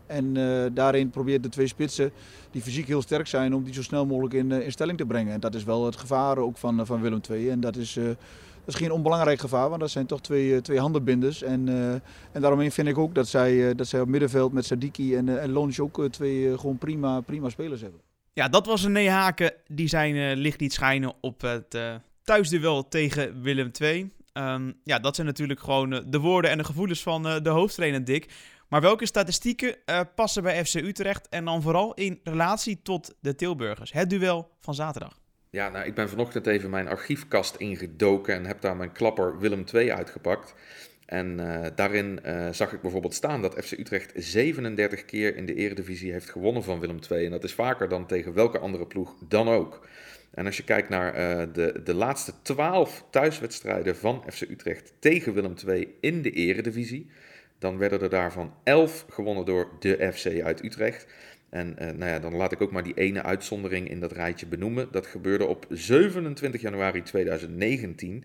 en 0.07 0.35
daarin 0.75 1.11
probeert 1.11 1.43
de 1.43 1.49
twee 1.49 1.67
spitsen, 1.67 2.13
die 2.51 2.63
fysiek 2.63 2.87
heel 2.87 3.03
sterk 3.03 3.27
zijn, 3.27 3.55
om 3.55 3.65
die 3.65 3.75
zo 3.75 3.83
snel 3.83 4.07
mogelijk 4.07 4.35
in, 4.35 4.53
in 4.53 4.73
stelling 4.73 4.99
te 4.99 5.07
brengen. 5.07 5.33
En 5.33 5.41
dat 5.41 5.55
is 5.55 5.65
wel 5.65 5.87
het 5.87 5.97
gevaar 5.97 6.39
ook 6.39 6.57
van, 6.57 6.87
van 6.87 7.01
Willem 7.01 7.21
II. 7.31 7.51
En 7.51 7.61
dat 7.61 7.77
is... 7.77 7.99
Dat 8.65 8.75
is 8.75 8.81
geen 8.81 8.93
onbelangrijk 8.93 9.41
gevaar, 9.41 9.69
want 9.69 9.81
dat 9.81 9.91
zijn 9.91 10.07
toch 10.07 10.21
twee, 10.21 10.61
twee 10.61 10.79
handenbinders. 10.79 11.43
En, 11.43 11.67
uh, 11.67 11.93
en 12.33 12.41
daarom 12.41 12.71
vind 12.71 12.89
ik 12.89 12.99
ook 12.99 13.15
dat 13.15 13.29
zij, 13.29 13.53
uh, 13.53 13.71
dat 13.77 13.87
zij 13.87 14.01
op 14.01 14.09
middenveld 14.09 14.53
met 14.53 14.65
Sadiki 14.65 15.17
en, 15.17 15.41
en 15.41 15.57
ook 15.81 16.09
twee 16.11 16.59
gewoon 16.59 16.79
prima, 16.79 17.21
prima 17.21 17.49
spelers 17.49 17.81
hebben. 17.81 18.01
Ja, 18.33 18.49
dat 18.49 18.67
was 18.67 18.85
een 18.85 19.07
Haken 19.07 19.53
die 19.67 19.89
zijn 19.89 20.37
licht 20.37 20.61
liet 20.61 20.73
schijnen 20.73 21.15
op 21.21 21.41
het 21.41 21.79
thuisduel 22.23 22.89
tegen 22.89 23.43
Willem 23.43 23.71
II. 23.81 24.13
Um, 24.33 24.75
ja, 24.85 24.99
dat 24.99 25.15
zijn 25.15 25.27
natuurlijk 25.27 25.61
gewoon 25.61 26.05
de 26.07 26.19
woorden 26.19 26.51
en 26.51 26.59
de 26.59 26.65
gevoelens 26.65 27.03
van 27.03 27.23
de 27.23 27.49
hoofdtrainer 27.49 28.05
Dick. 28.05 28.33
Maar 28.69 28.81
welke 28.81 29.07
statistieken 29.07 29.77
passen 30.15 30.43
bij 30.43 30.65
FC 30.65 30.75
Utrecht 30.75 31.29
en 31.29 31.45
dan 31.45 31.63
vooral 31.63 31.95
in 31.95 32.21
relatie 32.25 32.83
tot 32.83 33.15
de 33.21 33.35
Tilburgers? 33.35 33.93
Het 33.93 34.11
duel 34.11 34.51
van 34.61 34.75
zaterdag. 34.75 35.22
Ja, 35.53 35.69
nou, 35.69 35.87
ik 35.87 35.95
ben 35.95 36.09
vanochtend 36.09 36.47
even 36.47 36.71
mijn 36.71 36.89
archiefkast 36.89 37.55
ingedoken 37.55 38.35
en 38.35 38.47
heb 38.47 38.61
daar 38.61 38.77
mijn 38.77 38.93
klapper 38.93 39.39
Willem 39.39 39.65
II 39.75 39.93
uitgepakt. 39.93 40.55
En 41.07 41.39
uh, 41.41 41.67
daarin 41.75 42.21
uh, 42.27 42.49
zag 42.51 42.73
ik 42.73 42.81
bijvoorbeeld 42.81 43.15
staan 43.15 43.43
dat 43.43 43.65
FC 43.65 43.73
Utrecht 43.73 44.13
37 44.15 45.05
keer 45.05 45.37
in 45.37 45.47
de 45.47 45.55
Eredivisie 45.55 46.13
heeft 46.13 46.31
gewonnen 46.31 46.65
van 46.65 46.81
Willem 46.81 46.99
II. 47.11 47.25
En 47.25 47.31
dat 47.31 47.45
is 47.45 47.55
vaker 47.55 47.89
dan 47.89 48.07
tegen 48.07 48.35
welke 48.35 48.59
andere 48.59 48.87
ploeg 48.87 49.15
dan 49.29 49.49
ook. 49.49 49.87
En 50.31 50.47
als 50.47 50.57
je 50.57 50.65
kijkt 50.65 50.89
naar 50.89 51.15
uh, 51.15 51.47
de, 51.53 51.81
de 51.85 51.95
laatste 51.95 52.33
12 52.43 53.05
thuiswedstrijden 53.11 53.97
van 53.97 54.25
FC 54.33 54.41
Utrecht 54.41 54.93
tegen 54.99 55.35
Willem 55.35 55.55
II 55.67 55.97
in 56.01 56.23
de 56.23 56.31
Eredivisie, 56.31 57.11
dan 57.59 57.79
werden 57.79 58.01
er 58.01 58.11
daarvan 58.11 58.55
11 58.63 59.07
gewonnen 59.09 59.45
door 59.45 59.69
de 59.79 60.13
FC 60.13 60.43
uit 60.43 60.65
Utrecht. 60.65 61.07
En 61.53 61.75
nou 61.79 62.05
ja, 62.05 62.19
dan 62.19 62.35
laat 62.35 62.53
ik 62.53 62.61
ook 62.61 62.73
maar 62.73 62.83
die 62.83 62.95
ene 62.95 63.23
uitzondering 63.23 63.89
in 63.89 64.01
dat 64.01 64.13
rijtje 64.13 64.47
benoemen. 64.47 64.89
Dat 64.91 65.07
gebeurde 65.07 65.47
op 65.47 65.67
27 65.69 66.61
januari 66.61 67.03
2019. 67.03 68.25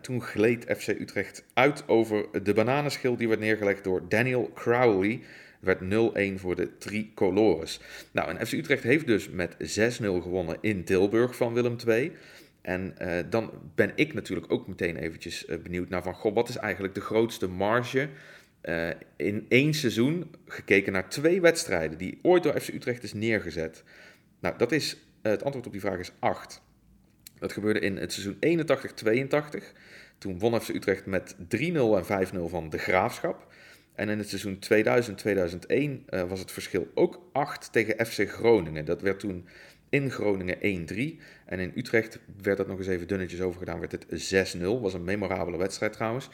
toen 0.00 0.22
gleed 0.22 0.64
FC 0.78 0.88
Utrecht 0.88 1.44
uit 1.54 1.88
over 1.88 2.42
de 2.42 2.54
bananenschil 2.54 3.16
die 3.16 3.28
werd 3.28 3.40
neergelegd 3.40 3.84
door 3.84 4.08
Daniel 4.08 4.50
Crowley 4.54 5.20
werd 5.62 5.80
0-1 5.80 6.40
voor 6.40 6.56
de 6.56 6.78
tricolores. 6.78 7.80
Nou, 8.12 8.28
en 8.28 8.46
FC 8.46 8.52
Utrecht 8.52 8.82
heeft 8.82 9.06
dus 9.06 9.28
met 9.28 9.56
6-0 9.58 9.58
gewonnen 10.00 10.56
in 10.60 10.84
Tilburg 10.84 11.36
van 11.36 11.52
Willem 11.52 11.76
II. 11.86 12.12
En 12.62 12.94
uh, 13.02 13.18
dan 13.30 13.50
ben 13.74 13.92
ik 13.94 14.14
natuurlijk 14.14 14.52
ook 14.52 14.66
meteen 14.68 14.96
eventjes 14.96 15.46
benieuwd 15.62 15.88
naar 15.88 16.02
van, 16.02 16.14
goh, 16.14 16.34
wat 16.34 16.48
is 16.48 16.56
eigenlijk 16.56 16.94
de 16.94 17.00
grootste 17.00 17.48
marge 17.48 18.08
uh, 18.62 18.90
in 19.16 19.46
één 19.48 19.74
seizoen, 19.74 20.34
gekeken 20.46 20.92
naar 20.92 21.08
twee 21.08 21.40
wedstrijden 21.40 21.98
die 21.98 22.18
ooit 22.22 22.42
door 22.42 22.60
FC 22.60 22.68
Utrecht 22.68 23.02
is 23.02 23.12
neergezet? 23.12 23.82
Nou, 24.40 24.58
dat 24.58 24.72
is, 24.72 24.96
het 25.22 25.44
antwoord 25.44 25.66
op 25.66 25.72
die 25.72 25.80
vraag 25.80 25.98
is 25.98 26.12
8. 26.18 26.62
Dat 27.38 27.52
gebeurde 27.52 27.80
in 27.80 27.96
het 27.96 28.12
seizoen 28.12 28.36
81-82. 29.62 29.64
Toen 30.18 30.38
won 30.38 30.60
FC 30.60 30.68
Utrecht 30.68 31.06
met 31.06 31.34
3-0 31.34 31.38
en 31.56 32.28
5-0 32.34 32.38
van 32.46 32.70
de 32.70 32.78
Graafschap. 32.78 33.52
En 33.94 34.08
in 34.08 34.18
het 34.18 34.28
seizoen 34.28 34.58
2000-2001 36.08 36.14
uh, 36.14 36.22
was 36.22 36.40
het 36.40 36.52
verschil 36.52 36.88
ook 36.94 37.28
8 37.32 37.72
tegen 37.72 38.06
FC 38.06 38.30
Groningen. 38.30 38.84
Dat 38.84 39.02
werd 39.02 39.20
toen 39.20 39.46
in 39.88 40.10
Groningen 40.10 40.56
1-3. 40.56 41.22
En 41.46 41.58
in 41.58 41.72
Utrecht 41.74 42.18
werd 42.42 42.56
dat 42.56 42.66
nog 42.66 42.78
eens 42.78 42.86
even 42.86 43.08
dunnetjes 43.08 43.40
overgedaan, 43.40 43.80
werd 43.80 43.92
het 43.92 44.56
6-0. 44.56 44.60
Was 44.60 44.94
een 44.94 45.04
memorabele 45.04 45.56
wedstrijd 45.56 45.92
trouwens. 45.92 46.28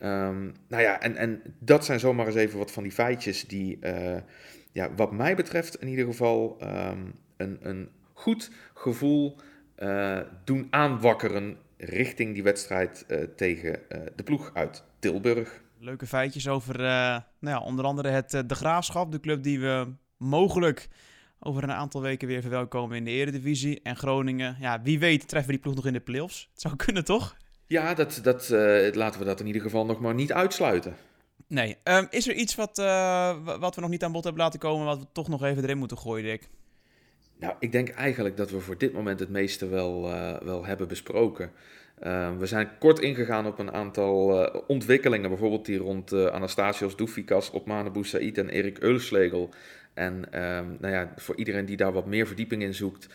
Um, 0.00 0.54
nou 0.68 0.82
ja, 0.82 1.00
en, 1.00 1.16
en 1.16 1.42
dat 1.58 1.84
zijn 1.84 2.00
zomaar 2.00 2.26
eens 2.26 2.34
even 2.34 2.58
wat 2.58 2.72
van 2.72 2.82
die 2.82 2.92
feitjes 2.92 3.46
die, 3.46 3.78
uh, 3.80 4.16
ja, 4.72 4.94
wat 4.94 5.12
mij 5.12 5.36
betreft 5.36 5.80
in 5.80 5.88
ieder 5.88 6.06
geval, 6.06 6.58
um, 6.62 7.14
een, 7.36 7.58
een 7.60 7.88
goed 8.12 8.50
gevoel 8.74 9.36
uh, 9.78 10.20
doen 10.44 10.66
aanwakkeren 10.70 11.56
richting 11.76 12.34
die 12.34 12.42
wedstrijd 12.42 13.04
uh, 13.08 13.22
tegen 13.36 13.80
de 14.16 14.22
ploeg 14.22 14.50
uit 14.54 14.84
Tilburg. 14.98 15.62
Leuke 15.78 16.06
feitjes 16.06 16.48
over 16.48 16.78
nou 16.78 17.24
ja, 17.40 17.60
onder 17.60 17.84
andere 17.84 18.08
het 18.08 18.30
De 18.30 18.54
Graafschap, 18.54 19.12
de 19.12 19.20
club 19.20 19.42
die 19.42 19.60
we 19.60 19.92
mogelijk 20.16 20.88
over 21.40 21.62
een 21.62 21.72
aantal 21.72 22.02
weken 22.02 22.28
weer 22.28 22.40
verwelkomen 22.40 22.96
in 22.96 23.04
de 23.04 23.10
Eredivisie. 23.10 23.80
En 23.82 23.96
Groningen, 23.96 24.56
ja, 24.60 24.82
wie 24.82 24.98
weet 24.98 25.28
treffen 25.28 25.50
we 25.50 25.54
die 25.54 25.62
ploeg 25.62 25.74
nog 25.74 25.86
in 25.86 25.92
de 25.92 26.00
playoffs. 26.00 26.48
Het 26.52 26.60
zou 26.60 26.76
kunnen, 26.76 27.04
toch? 27.04 27.36
Ja, 27.68 27.94
dat, 27.94 28.20
dat, 28.22 28.50
uh, 28.52 28.92
laten 28.92 29.20
we 29.20 29.26
dat 29.26 29.40
in 29.40 29.46
ieder 29.46 29.62
geval 29.62 29.86
nog 29.86 30.00
maar 30.00 30.14
niet 30.14 30.32
uitsluiten. 30.32 30.96
Nee. 31.46 31.76
Um, 31.84 32.06
is 32.10 32.28
er 32.28 32.34
iets 32.34 32.54
wat, 32.54 32.76
wat 33.60 33.74
we 33.74 33.80
nog 33.80 33.90
niet 33.90 34.04
aan 34.04 34.12
bod 34.12 34.24
hebben 34.24 34.42
laten 34.42 34.60
komen, 34.60 34.86
wat 34.86 34.98
we 34.98 35.06
toch 35.12 35.28
nog 35.28 35.44
even 35.44 35.62
erin 35.62 35.78
moeten 35.78 35.98
gooien, 35.98 36.24
Dick? 36.24 36.48
Nou, 37.38 37.54
ik 37.58 37.72
denk 37.72 37.88
eigenlijk 37.88 38.36
dat 38.36 38.50
we 38.50 38.60
voor 38.60 38.78
dit 38.78 38.92
moment 38.92 39.20
het 39.20 39.28
meeste 39.28 39.68
wel, 39.68 40.02
wel 40.44 40.64
hebben 40.64 40.88
besproken. 40.88 41.50
Uh, 42.02 42.36
we 42.38 42.46
zijn 42.46 42.70
kort 42.78 42.98
ingegaan 42.98 43.46
op 43.46 43.58
een 43.58 43.72
aantal 43.72 44.42
uh, 44.42 44.60
ontwikkelingen, 44.66 45.28
bijvoorbeeld 45.28 45.66
die 45.66 45.78
rond 45.78 46.12
Anastasios 46.12 46.96
Doufikas, 46.96 47.50
Otmane 47.50 47.90
Boussaid 47.90 48.38
en 48.38 48.48
Erik 48.48 48.78
Eulslegel. 48.78 49.50
En 49.98 50.24
nou 50.80 50.88
ja, 50.94 51.12
voor 51.16 51.36
iedereen 51.36 51.64
die 51.64 51.76
daar 51.76 51.92
wat 51.92 52.06
meer 52.06 52.26
verdieping 52.26 52.62
in 52.62 52.74
zoekt, 52.74 53.08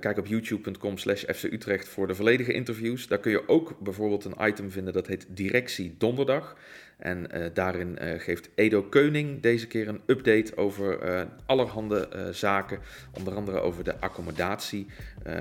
kijk 0.00 0.18
op 0.18 0.26
youtube.com 0.26 0.98
slash 0.98 1.24
FC 1.24 1.42
Utrecht 1.42 1.88
voor 1.88 2.06
de 2.06 2.14
volledige 2.14 2.52
interviews. 2.52 3.06
Daar 3.06 3.18
kun 3.18 3.30
je 3.30 3.48
ook 3.48 3.78
bijvoorbeeld 3.80 4.24
een 4.24 4.46
item 4.46 4.70
vinden 4.70 4.92
dat 4.92 5.06
heet 5.06 5.26
Directie 5.28 5.94
Donderdag. 5.98 6.56
En 6.96 7.26
uh, 7.34 7.46
daarin 7.54 7.98
uh, 8.02 8.20
geeft 8.20 8.48
Edo 8.54 8.82
Keuning 8.82 9.42
deze 9.42 9.66
keer 9.66 9.88
een 9.88 10.00
update 10.06 10.56
over 10.56 10.98
allerhande 11.46 12.28
zaken. 12.32 12.78
Onder 13.12 13.34
andere 13.34 13.60
over 13.60 13.84
de 13.84 14.00
accommodatie, 14.00 14.86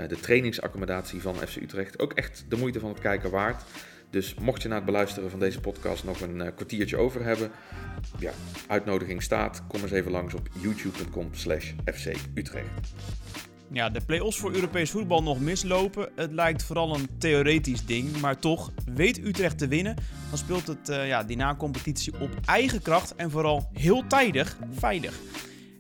de 0.08 0.19
trainingsaccommodatie 0.21 1.21
van 1.21 1.36
FC 1.36 1.55
Utrecht. 1.55 1.99
Ook 1.99 2.13
echt 2.13 2.45
de 2.49 2.58
moeite 2.58 2.79
van 2.79 2.89
het 2.89 2.99
kijken 2.99 3.29
waard. 3.29 3.63
Dus 4.09 4.33
mocht 4.33 4.61
je 4.61 4.67
na 4.67 4.75
het 4.75 4.85
beluisteren 4.85 5.29
van 5.29 5.39
deze 5.39 5.59
podcast 5.59 6.03
nog 6.03 6.21
een 6.21 6.53
kwartiertje 6.55 6.97
over 6.97 7.23
hebben, 7.23 7.51
ja, 8.19 8.31
uitnodiging 8.67 9.23
staat. 9.23 9.63
Kom 9.67 9.81
eens 9.81 9.91
even 9.91 10.11
langs 10.11 10.33
op 10.33 10.49
youtube.com 10.61 11.29
slash 11.31 11.71
FC 11.93 12.11
Utrecht. 12.33 12.69
Ja, 13.71 13.89
de 13.89 14.01
play-offs 14.05 14.37
voor 14.37 14.53
Europees 14.53 14.91
voetbal 14.91 15.23
nog 15.23 15.39
mislopen. 15.39 16.09
Het 16.15 16.31
lijkt 16.31 16.63
vooral 16.63 16.95
een 16.95 17.07
theoretisch 17.17 17.85
ding, 17.85 18.19
maar 18.19 18.39
toch, 18.39 18.71
weet 18.85 19.17
Utrecht 19.17 19.57
te 19.57 19.67
winnen, 19.67 19.95
dan 20.29 20.37
speelt 20.37 20.67
het 20.67 20.89
uh, 20.89 21.07
ja, 21.07 21.23
die 21.23 21.37
na-competitie 21.37 22.13
op 22.19 22.29
eigen 22.45 22.81
kracht 22.81 23.15
en 23.15 23.31
vooral 23.31 23.69
heel 23.73 24.07
tijdig 24.07 24.57
veilig. 24.71 25.19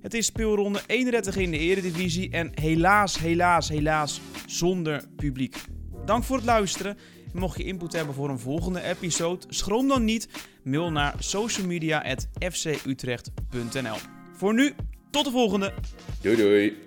Het 0.01 0.13
is 0.13 0.25
speelronde 0.25 0.81
31 0.87 1.35
in 1.37 1.51
de 1.51 1.57
Eredivisie 1.57 2.29
en 2.29 2.51
helaas, 2.53 3.19
helaas, 3.19 3.69
helaas 3.69 4.21
zonder 4.45 5.03
publiek. 5.15 5.55
Dank 6.05 6.23
voor 6.23 6.35
het 6.35 6.45
luisteren. 6.45 6.97
Mocht 7.35 7.57
je 7.57 7.63
input 7.63 7.93
hebben 7.93 8.15
voor 8.15 8.29
een 8.29 8.39
volgende 8.39 8.81
episode, 8.81 9.45
schroom 9.49 9.87
dan 9.87 10.03
niet. 10.03 10.27
Mail 10.63 10.91
naar 10.91 11.15
socialmedia.fcutrecht.nl 11.19 13.97
Voor 14.33 14.53
nu, 14.53 14.73
tot 15.09 15.25
de 15.25 15.31
volgende. 15.31 15.73
Doei 16.21 16.35
doei. 16.35 16.77